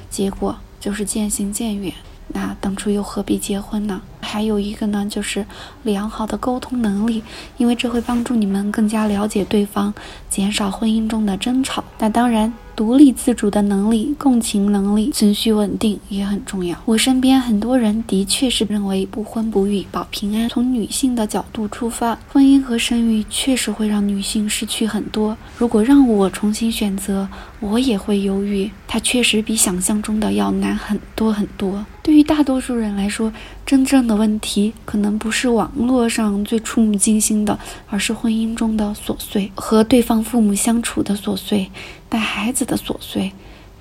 [0.09, 1.93] 结果就是渐行渐远。
[2.27, 4.01] 那当初又何必结婚呢？
[4.19, 5.45] 还有一个呢，就是
[5.83, 7.23] 良好的沟通能力，
[7.57, 9.93] 因为这会帮助你们更加了解对方，
[10.29, 11.83] 减少婚姻中的争吵。
[11.99, 12.53] 那当然。
[12.75, 16.77] 独立自主的能力、共情能力、情绪稳定也很重要。
[16.83, 20.49] 我身边很多人的确是认为不婚不育保平安。
[20.49, 25.37] 从女性的角度出发，婚姻和生育确实会让女性失去很多。
[25.57, 27.27] 如果让我重新选择，
[27.61, 28.69] 我也会犹豫。
[28.87, 31.85] 它确实比想象中的要难很多很多。
[32.01, 33.31] 对于大多数人来说，
[33.65, 37.57] 真正的问题可能不是网络上最触目惊心的，
[37.89, 41.69] 而是婚姻中的琐碎和对方父母相处的琐碎。
[42.15, 43.33] 带孩子的琐碎，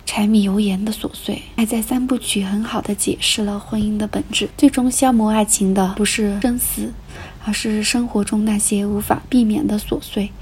[0.05, 4.51] 柴米油盐的琐碎，爱在三部曲很好的解释了婚姻的本质。
[4.59, 6.93] 最终消磨爱情的不是生死，
[7.45, 10.32] 而是生活中那些无法避免的琐碎。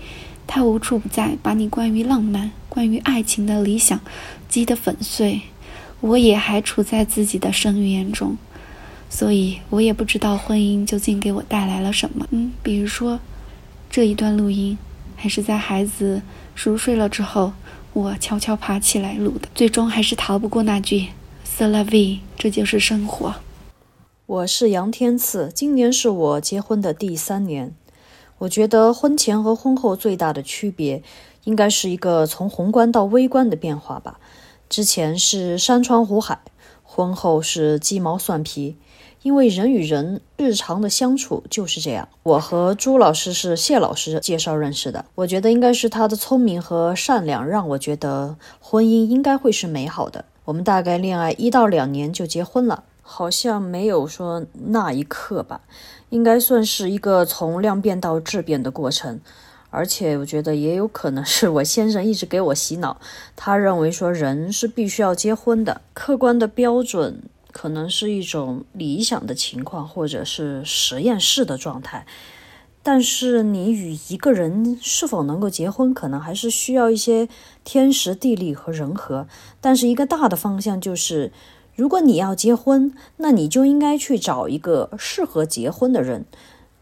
[0.47, 4.01] 它无处不在，把你关于浪漫、关于爱情的理想
[4.49, 5.43] 击得粉碎。
[6.01, 8.39] 我也还处在自己的深渊中，
[9.11, 12.27] 所以我也不知道婚姻究竟给我带来了什么。
[12.31, 13.21] 嗯，比如说
[13.91, 14.79] 这一段录音，
[15.15, 16.23] 还是在孩子
[16.55, 17.53] 熟睡了之后。
[17.95, 21.09] 我悄悄爬起来录的，最终还是逃不过那句
[21.45, 23.35] “c'est la vie”，这就是生活。
[24.25, 27.75] 我是杨天赐，今年是我结婚的第三年。
[28.39, 31.03] 我觉得婚前和婚后最大的区别，
[31.45, 34.19] 应该是一个从宏观到微观的变化吧。
[34.71, 36.41] 之前是山川湖海，
[36.83, 38.77] 婚后是鸡毛蒜皮。
[39.23, 42.09] 因为人与人日常的相处就是这样。
[42.25, 50.25] 我和朱老师是谢老师介绍认识的，我觉得应该是他的聪明和善良让我觉得婚姻应该会是美好的。
[50.45, 55.61] 我们大概恋爱一到两年就结婚了，好像没有说那一刻吧，
[56.11, 59.21] 应该算是一个从量变到质变的过程。
[59.71, 62.99] 而且我觉得也有可能是我先生一直给我洗脑，
[63.35, 67.23] 他认为说人是必须要结婚的，客观的标准。
[67.53, 72.07] 可能是一种理想的情况，或者是实验室的状态。
[72.83, 77.29] 但是，你与一个人是否能够结婚，可能还是需要一些
[77.63, 79.29] 天时地利和人和。
[79.61, 81.31] 但是，一个大的方向就是，
[81.77, 86.25] 如果你要结婚，那你就应该去找一个适合结婚的人。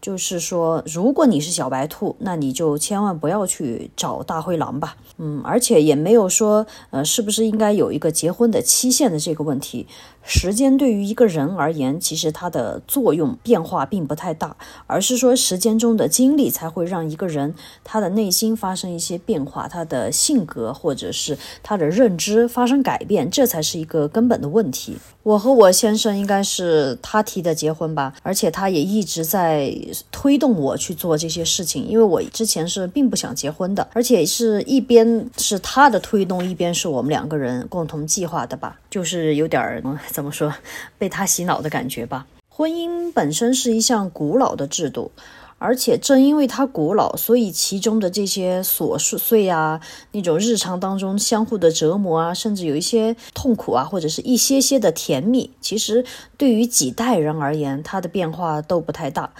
[0.01, 4.97] 就是说，如果你是小白兔，那你就千万不要去找大灰狼吧。
[5.17, 9.85] 嗯，而且也没有说，呃，是不是应该有一个结婚的期限的这个问题。
[10.23, 24.97] 时间对于一个人而言，其实它的作用变化并不太大，而是说时间中的经历才会让一个人他的内心发生一些变化，他的性格或者是他的认知发生改变，这才是一个根本的问题。
[25.23, 29.75] 我和我先生应该是他提的结婚吧，而且他也一直在
[30.11, 39.83] 推动我去做这些事情，因为我之前是并不想结婚的，而且是一边是他的推动，一边是我们两个人共同计划的吧，就是有点儿。
[40.11, 40.53] 怎么说，
[40.97, 42.25] 被他洗脑的感觉吧。
[42.49, 45.11] 婚姻本身是一项古老的制度，
[45.57, 49.79] 而且正因为它古老，所以其中的这些琐碎啊，
[50.11, 56.05] 那种日常当中相互的折磨啊，甚至有一些痛苦啊，或者是一些些的甜蜜，其实
[56.37, 59.31] 对于几代人而言，它的变化都不太大。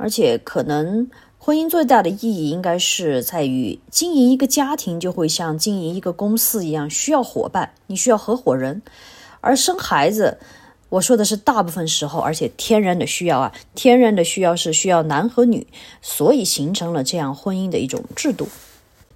[0.00, 1.06] 而且可能
[1.38, 8.80] 婚姻最大的意义，应该是在于经营一个家庭，就会像经营一个公司一样，需要伙伴，你需要合伙人。
[9.42, 10.38] 而生孩子，
[10.88, 15.66] 我说的是大部分时候，而且天然的需要啊，天然的需要是需要男和女，
[16.00, 18.48] 所以形成了这样婚姻的一种制度。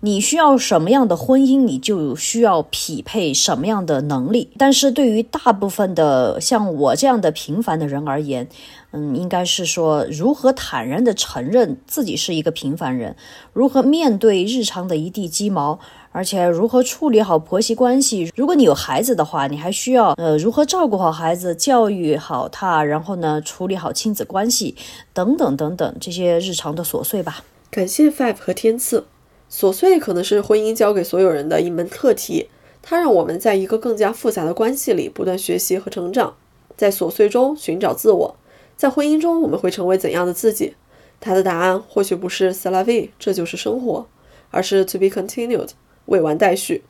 [0.04, 4.50] 你需要什么样的婚姻，你就需要匹配什么样的能力。
[4.58, 8.46] 但是对于大部分的像我这样的平凡的人而言，
[8.90, 13.16] 嗯，应该是说如何坦然的承认自己是一个平凡人，
[13.54, 15.80] 如何面对日常的一地鸡毛。
[16.12, 18.30] 而且如何处理好婆媳关系？
[18.36, 24.76] 如果你有孩子的话，你还需要呃如何照顾好孩子，教育好他，然后呢处理好亲子关系
[25.14, 27.42] 等等等等这些日常的琐碎吧。
[27.70, 29.06] 感谢 Five 和天赐，
[29.50, 32.48] 琐碎可能是婚姻教给所有人的一门课题，
[32.82, 36.36] 它让我们在一个更加复杂的关系里不断学习和成长，
[36.76, 38.36] 在琐碎中寻找自我。
[38.76, 40.74] 在婚姻中我们会成为怎样的自己？
[41.20, 44.06] 它的答案或许不是 “salavi”，这就是生活，
[44.50, 45.70] 而是 “to be continued”。
[46.06, 46.82] 未完待续。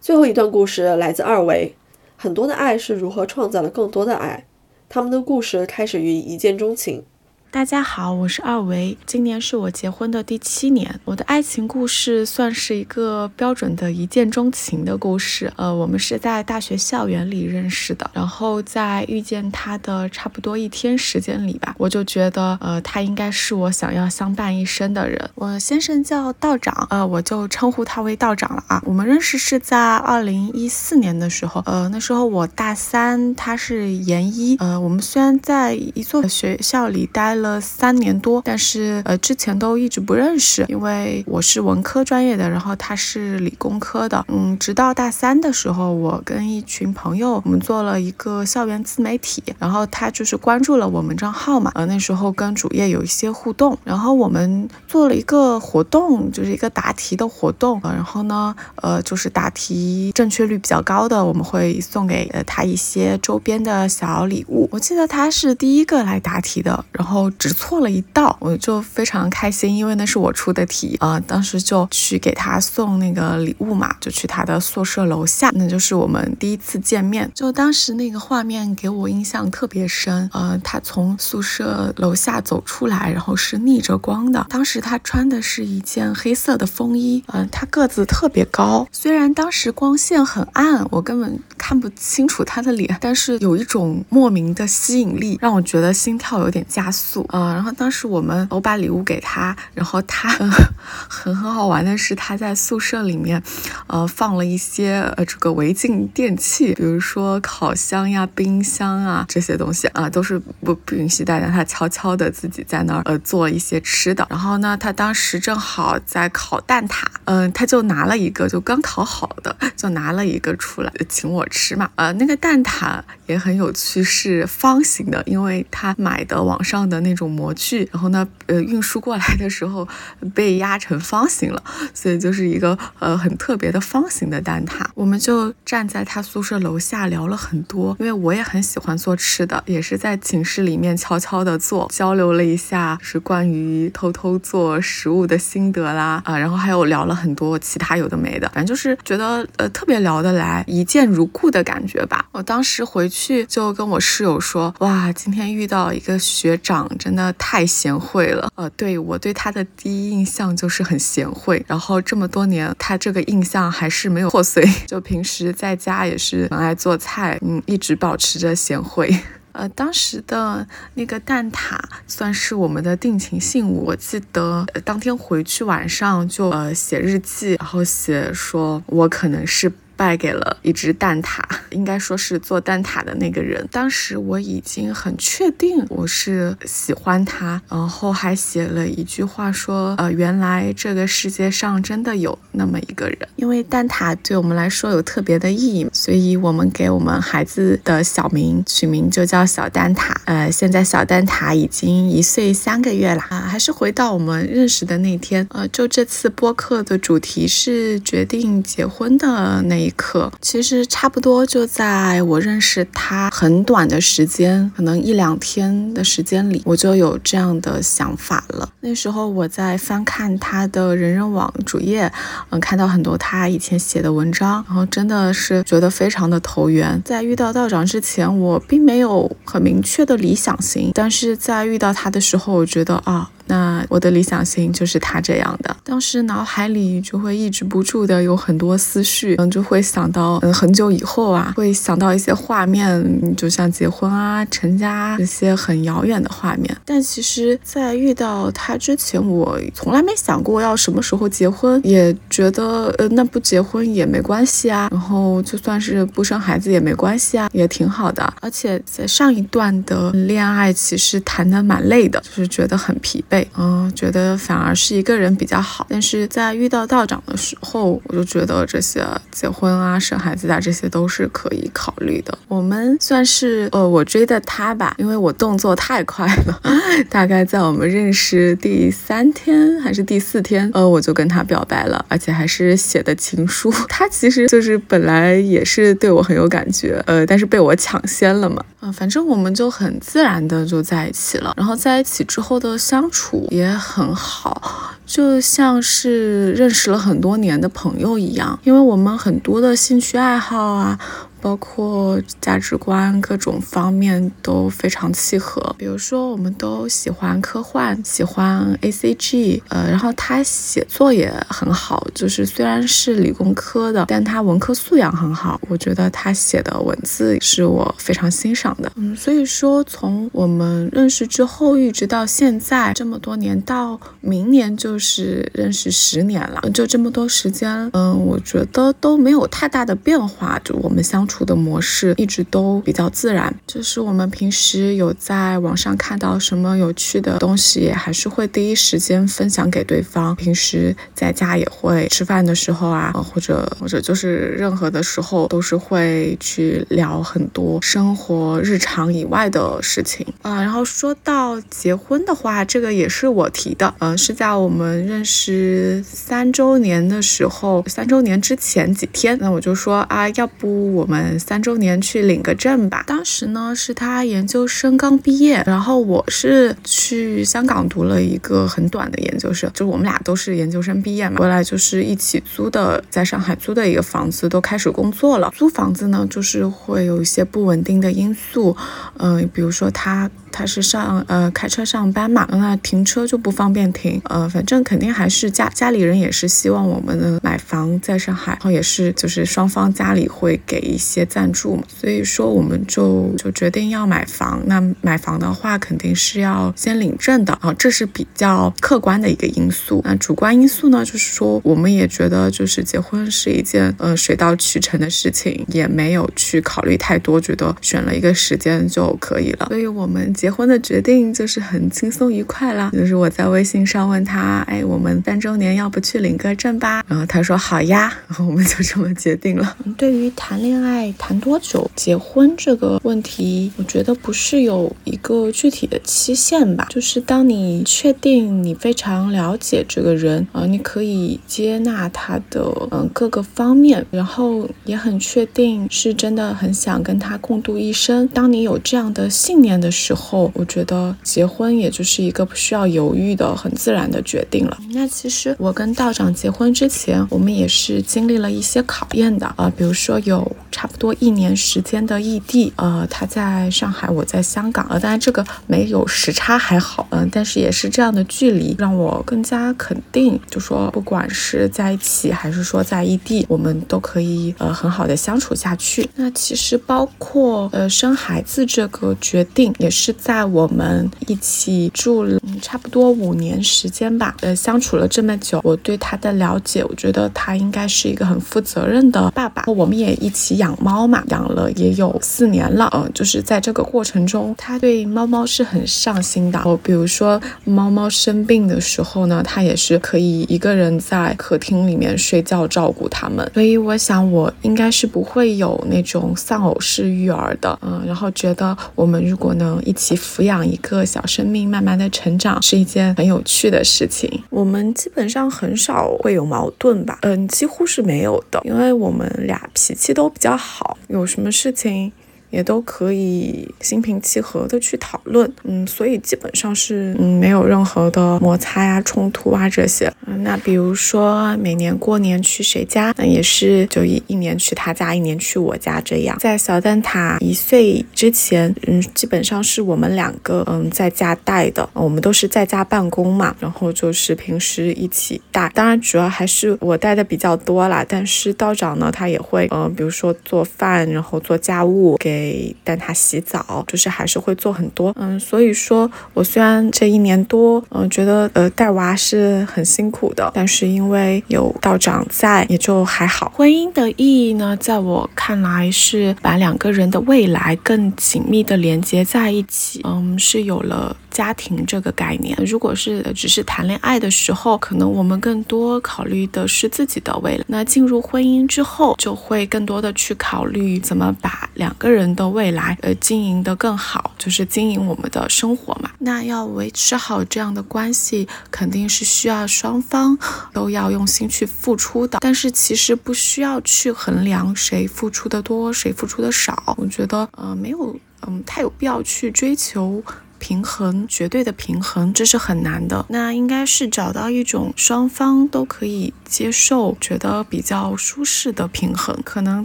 [0.00, 1.74] 最后一段故事来自二维，
[2.16, 4.46] 很多的爱是如何创造了更多的爱？
[4.88, 7.04] 他们的故事开始于一见钟情。
[7.48, 11.00] 大家好，我是二维，今年是我结婚的第七年。
[11.06, 15.50] 我的爱情故事算是一个标准的一见钟情的故事。
[15.56, 25.30] 呃，我们是在大学校园里认识的，然后在遇见他的差不多一天时间里吧，我就觉得，呃，他应该是我想要相伴一生的人。
[25.36, 28.82] 我先生叫道长，呃，我就称呼他为道长了啊。
[28.84, 37.45] 我们认识是在二零一四年的时候，呃，那时候我大三，他是研一，呃，我们虽然在一座学校里待了。
[37.46, 64.68] 了三年多，但是呃之前都一直不认识，因为我是文科专业的，然后他是理工科的，嗯，直到大三的时候，我跟一群朋友，我们做了一个校园自媒体，然后他就是关注了我们账号嘛，呃那时候跟主页有一些互动，然后我们做了一个活动，就是一个答题的活动，呃然后呢，呃就是答题正确率比较高的，我们会送给呃他一些周边的小礼物。
[64.72, 67.25] 我记得他是第一个来答题的，然后。
[67.30, 71.18] 只错了一道，我就非常开心，因为那是我出的题啊。
[71.20, 77.30] 当时就去给他送那个礼物嘛，就去他的宿舍楼下，那就是我们第一次见面。
[77.34, 80.28] 就当时那个画面给我印象特别深。
[80.32, 84.46] 呃，他从宿舍楼下走出来，然后是逆着光的。
[84.48, 88.86] 当时他穿的是一件黑色的风衣，嗯，他个子特别高。
[88.92, 97.15] 虽然当时光线很暗，我根本看不清楚他的脸，但是有一种莫名的吸引力，让我觉得心跳有点加速。
[97.30, 100.50] 呃，然后当时我们我把礼物给他，然后他很
[101.08, 103.42] 很好玩的是他在宿舍里面，
[103.86, 111.46] 呃，放了一些呃这个违禁电器，比如说烤箱呀、冰箱啊这些东西啊，都是不不允许带的。
[111.48, 114.26] 他悄悄的自己在那儿呃做一些吃的。
[114.30, 121.90] 然后呢，他当时正好在烤蛋挞，嗯，他就拿了一个就刚烤好的， 就拿了一个出来请我吃嘛。
[121.96, 127.16] 呃，那个蛋挞也很有趣，是方形的，因为他买的网上的那。
[127.16, 129.88] 种模具，然后呢，呃，运输过来的时候
[130.34, 131.62] 被压成方形了，
[131.94, 134.84] 所以就是一个呃很特别的方形的蛋挞。
[134.94, 152.26] 我们就站在他宿舍楼下聊了很多，因为我也很喜欢做吃的，也是在寝室里面悄悄的做，交流了一下是关于偷偷做食物的心得啦啊，然后还有聊了很多其他有的没的，反正就是觉得呃特别聊得来，一见如故的感觉吧。
[152.32, 156.86] 我当时回去就跟我室友说，哇，今天遇到一个学长。
[156.98, 169.14] 真的太贤惠了，呃，对我对他的第一印象就是很贤惠，然后这么多年他这个印象还是没有破碎， 就平时在家也是很爱做菜，嗯，一直保持着贤惠。
[169.52, 179.72] 呃，当时的那个蛋挞算是我们的定情信物，我记得当天回去晚上就呃写日记，然后写说我可能是。
[179.96, 181.40] 败给了一只蛋挞，
[181.70, 183.66] 应该说是做蛋挞的那个人。
[183.72, 200.14] 当时我已经很确定我是喜欢他，然后还写了一句话说：“呃，原来这个世界上真的有那么一个人。”因为蛋挞对我们来说有特别的意义，所以我们给我们孩子的小名取名就叫小蛋挞。
[200.26, 203.40] 呃，现在小蛋挞已经一岁三个月了啊。
[203.40, 209.85] 还是回到我们认识的那天，呃，就这次播客的主题是决定结婚的那。
[209.86, 218.68] 一刻，其实差不多就在我认识他很短的时间，可能一两天的时间里，我就有这样的想法了。
[218.80, 222.10] 那时候我在翻看他的人人网主页，
[222.50, 227.00] 嗯，看到很多他以前写的文章，然后真的是觉得非常的投缘。
[227.04, 233.30] 在遇到道长之前，我并没有很明确的理想型，但是在遇到他的时候，我觉得啊。
[233.46, 246.76] 那我的理想型就是他这样的，当时脑海里就会抑制不住的有很多思绪，嗯，就会想到，嗯，很久以后啊，会想到一些画面，就像结婚啊、成家这些很遥远的画面。
[246.84, 258.32] 但其实，在遇到他之前，我从来没想过要什么时候结婚，也觉得，呃，那不结婚也没关系啊，然后就算是不生孩子也没关系啊，也挺好的。
[258.40, 263.35] 而且在上一段的恋爱，其实谈的蛮累的，就是觉得很疲惫。
[263.56, 265.86] 嗯，觉得反而是一个人比较好。
[265.88, 272.36] 但是在遇到道长的时候，我就觉得这些结婚啊、生孩子啊，这些都是可以考虑的。
[272.48, 276.60] 我们算是呃，我追的他吧，因为我动作太快了。
[277.10, 283.72] 大概在我们认识第三天还是第四天，呃，我就跟他表白了，而且还是写的情书。
[283.88, 288.64] 他其实就是本来也是对我很有感觉，呃，但是被我抢先了嘛。
[288.80, 291.52] 嗯，反正我们就很自然的就在一起了。
[291.56, 293.25] 然后在一起之后的相处。
[293.50, 300.98] 也很好，就像是认识了很多年的朋友一样，因为我们很多的兴趣爱好啊，
[301.40, 305.74] 包括价值观各种方面都非常契合。
[305.78, 315.60] 比如说，我们都喜欢科幻，喜欢 A C G，呃，然后他写作也很好，就是虽然是理工科的，但他文科素养很好。
[315.68, 318.90] 我觉得他写的文字是我非常欣赏的。
[318.96, 333.54] 嗯，所以说从我们认识之后一直到现在这么多年，到明年就是认识十年了，就这么多时间，嗯，我觉得都没有太大的变化，就我们相处的模式一直都比较自然。
[333.66, 340.34] 就是我们平时有在网上看到什么有趣的东西，还是会第一时间分享给对方。
[340.36, 350.60] 平时在家也会吃饭的时候啊，或者或者就是任何的时候，都是会去聊很多生活日常以外的事情啊。
[350.60, 363.04] 然后说到结婚的话，这个也是我提的，嗯，是在我们认识三周年的时候，三周年之前几天，那我就说啊，要不我们嗯三周年去领个证吧。
[363.06, 375.52] 当时呢是他研究生刚毕业，然后我是去香港读了一个很短的研究生，就我们俩都是研究生毕业嘛，回来就是一起租的，在上海租的一个房子，都开始工作了。
[375.56, 378.76] 租房子呢，就是会有一些不稳定的因素，
[379.18, 380.30] 嗯，比如说他。
[380.52, 394.60] 他是上呃开车上班嘛，那停车就不方便停，呃，反正肯定还是家家里人也是希望我们能买房在上海，然后也是就是双方家里会给一些赞助嘛，所以说我们就就决定要买房。
[394.66, 400.02] 那买房的话肯定是要先领证的啊，这是比较客观的一个因素。
[400.04, 410.50] 那主观因素呢，就是说我们也觉得就是结婚是一件呃水到渠成的事情，也没有去考虑太多，觉得选了一个时间就可以了，所以我们结。
[410.56, 417.04] 婚的决定就是很轻松愉快啦，就是我在微信上问他，哎，我们三周年要不去领个证吧？
[417.06, 419.76] 然后他说好呀，然后我们就这么决定了。
[419.98, 438.26] 对于谈恋爱在谈多久结婚这个问题，我觉得不是有一个具体的期限吧，就是当你确定你非常了解这个人，啊，你可以接纳他的嗯各个方面，然后也很确定是真的很想跟他共度一生。
[438.28, 440.50] 当你有这样的信念的时候。
[440.54, 444.78] 我觉得结婚也就是一个不需要犹豫的很自然的决定了。
[444.92, 466.08] 那其实我跟道长结婚之前，我们也是经历了一些考验的啊，比如说有差差不多一年时间的异地，呃，他在上海，我在香港，呃，当然这个没有时差还好，嗯，但是也是这样的距离，让我更加肯定，就说不管是在一起还是说在异地，我们都可以呃很好的相处下去。
[466.14, 470.14] 那其实包括呃生孩子这个决定也是。
[470.16, 479.64] 在我们一起住了差不多五年时间吧，呃，相处了这么久，我对他的了解，我觉得他应该是一个很负责任的爸爸。
[479.66, 486.60] 我们也一起养猫嘛，养了也有四年了，嗯，就是在这个过程中，他对猫猫是很上心的。
[486.64, 493.48] 我比如说猫猫生病的时候呢，他也是可以一个人在客厅里面睡觉照顾它们。
[493.54, 500.16] 所以我想我应该是不会有那种丧偶式育儿的，嗯，然后觉得我们如果能一起。
[500.16, 504.42] 抚养一个小生命，慢慢的成长，是一件很有趣的事情。
[504.50, 512.12] 我们基本上很少会有矛盾吧，嗯，几乎是没有的，因为我们俩脾气都比较好，好有什么事情。
[512.50, 520.12] 也都可以心平气和的去讨论，嗯，所以基本上是嗯没有任何的摩擦呀、冲突啊这些。
[520.26, 526.36] 嗯，那比如说每年过年去谁家，那也是就一一年去他家，一年去我家这样。
[526.38, 535.70] 在小蛋挞一岁之前，嗯，基本上是我们两个嗯在家带的，我们都是在家办公嘛，然后就是平时一起带。
[535.74, 542.35] 当然主要还是我带的比较多啦，但是道长呢，他也会嗯，比如说做饭，然后做家务给。
[542.36, 553.50] 给带他洗澡，就是还是会做很多，嗯，所以说我虽然这一年多，嗯，觉得呃带娃是很辛苦的，但是因为有道长在，也就还好。
[553.56, 561.16] 婚姻的意义呢，在我看来是把两个人的未来更紧密的连接在一起，嗯，是有了。
[561.36, 567.64] 家庭这个概念，如果是只是谈恋爱的时候，可能我们更多考虑的是自己的未来。
[567.68, 576.10] 那进入婚姻之后，就会更多的去考虑怎么把两个人的未来呃经营的更好，就是经营我们的生活嘛。
[576.20, 580.38] 那要维持好这样的关系，肯定是需要双方
[580.72, 582.38] 都要用心去付出的。
[582.40, 586.94] 但是其实不需要去衡量谁付出的多，谁付出的少。
[586.96, 590.22] 我觉得呃没有嗯太有必要去追求。
[590.66, 593.24] 平衡，绝对的平衡，这是很难的。
[593.28, 599.38] 那应该是找到一种双方都可以接受、觉得比较舒适的平衡。
[599.44, 599.84] 可能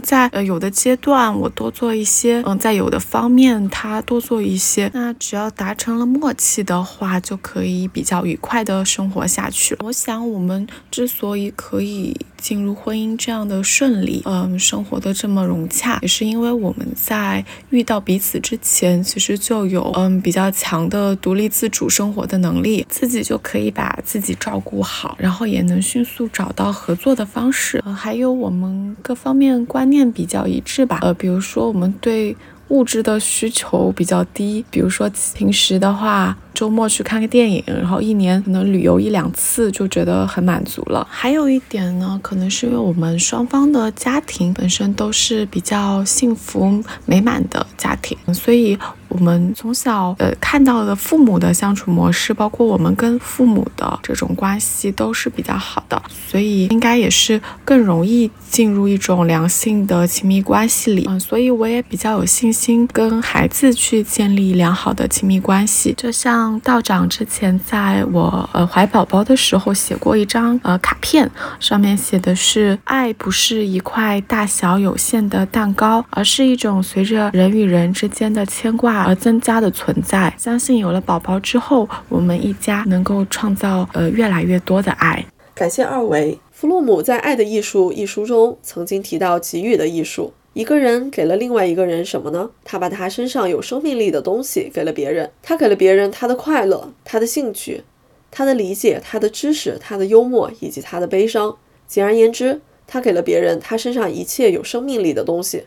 [0.00, 9.76] 在呃有的阶段我多做一些，嗯，在有的方面他多做一些，那只要达成了默契的话，就可以比较愉快的生活下去。
[9.84, 12.16] 我想我们之所以可以。
[12.42, 32.36] 进入婚姻这样的顺利，嗯，生活的这么融洽，也是因为我们在遇到彼此之前，其实就有嗯比较强的独立自主生活的能力，自己就可以把自己照顾好，然后也能迅速找到合作的方式，还有我们各方面观念比较一致吧，呃，比如说我们对
[32.68, 36.36] 物质的需求比较低，比如说平时的话。
[36.54, 41.06] 周末去看个电影，然后一年可能旅游一两次就觉得很满足了。
[41.10, 61.06] 还有一点呢，可能是因为我们双方的家庭本身都是比较幸福美满的家庭，所以我们从小呃看到的父母的相处模式，包括我们跟父母的这种关系都是比较好的，所以应该也是更容易进入一种良性的亲密关系里。
[61.08, 66.41] 嗯，所以我也比较有信心跟孩子去建立良好的亲密关系，就像。
[66.60, 80.32] 道长之前在我呃怀宝宝的时候写过一张呃卡片，上面写的是爱不是一块大小有限的蛋糕，而是一种随着人与人之间的牵挂而增加的存在。
[80.38, 85.24] 相信有了宝宝之后，我们一家能够创造呃越来越多的爱。
[85.54, 86.38] 感谢二维。
[86.50, 90.32] 弗洛姆在《爱的艺术》一书中曾经提到给予的艺术。
[90.54, 92.50] 一个人给了另外一个人什么呢？
[92.62, 95.30] 他把他身上有生命力的东西给了别人。
[95.42, 97.84] 他给了别人他的快乐、他的兴趣、
[98.30, 101.56] 他的理解、他的知识、他的幽默以及他的悲伤。
[101.86, 105.64] 简而言之，他给了别人他身上一切有生命力的东西。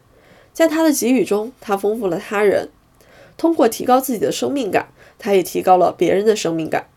[0.53, 2.69] 在他的给予中，他丰富了他人。
[3.37, 6.87] 通过提高自己的生命感，他也提高了别人的生命感。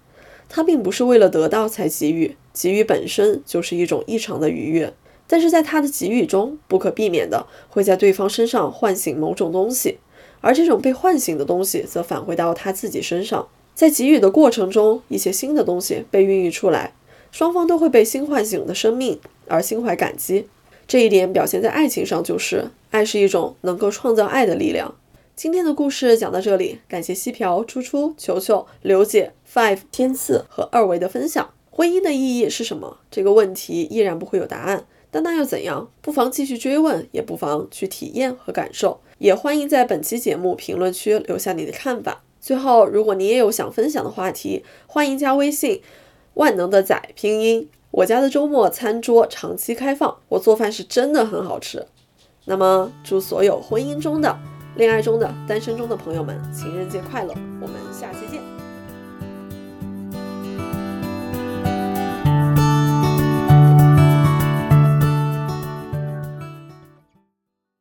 [0.51, 4.93] 他并不是为了得到才给予，给予本身就是一种异常的愉悦。
[5.29, 9.99] 但是在他的给予中，不可避免的会在对方身上唤醒某种东西，
[10.41, 13.47] 而这种被唤醒的东西则返回到他自己身上。
[13.75, 16.95] 在给予的过程中，一些新的东西被孕育出来，
[17.31, 20.49] 双方都会被新唤醒的生命而心怀感激。
[20.89, 24.95] 这一点表现在爱情上，就是爱是一种能够创造爱的力量。
[25.37, 31.51] 今天的故事讲到这里，感谢西瓢、初初、球球、刘姐、Five、天赐和二维的分享。
[31.71, 32.99] 婚姻的意义是什么？
[33.11, 34.87] 这个问题依然不会有答案。
[35.11, 35.91] 但那又怎样？
[36.03, 39.01] 不妨继续追问，也不妨去体验和感受。
[39.19, 42.23] 也欢迎在本期节目评论区留下你的看法。
[42.41, 45.83] 最后，如果你也有想分享的话题，欢迎加微信
[46.35, 47.69] “万能的仔”拼音。
[47.91, 51.87] 我家的周末餐桌长期开放，我做饭是真的很好吃。
[52.45, 54.39] 那么，祝所有婚姻中的、
[54.77, 57.35] 恋爱中的、单身中的朋友们情人节快乐！
[57.61, 58.28] 我们下期。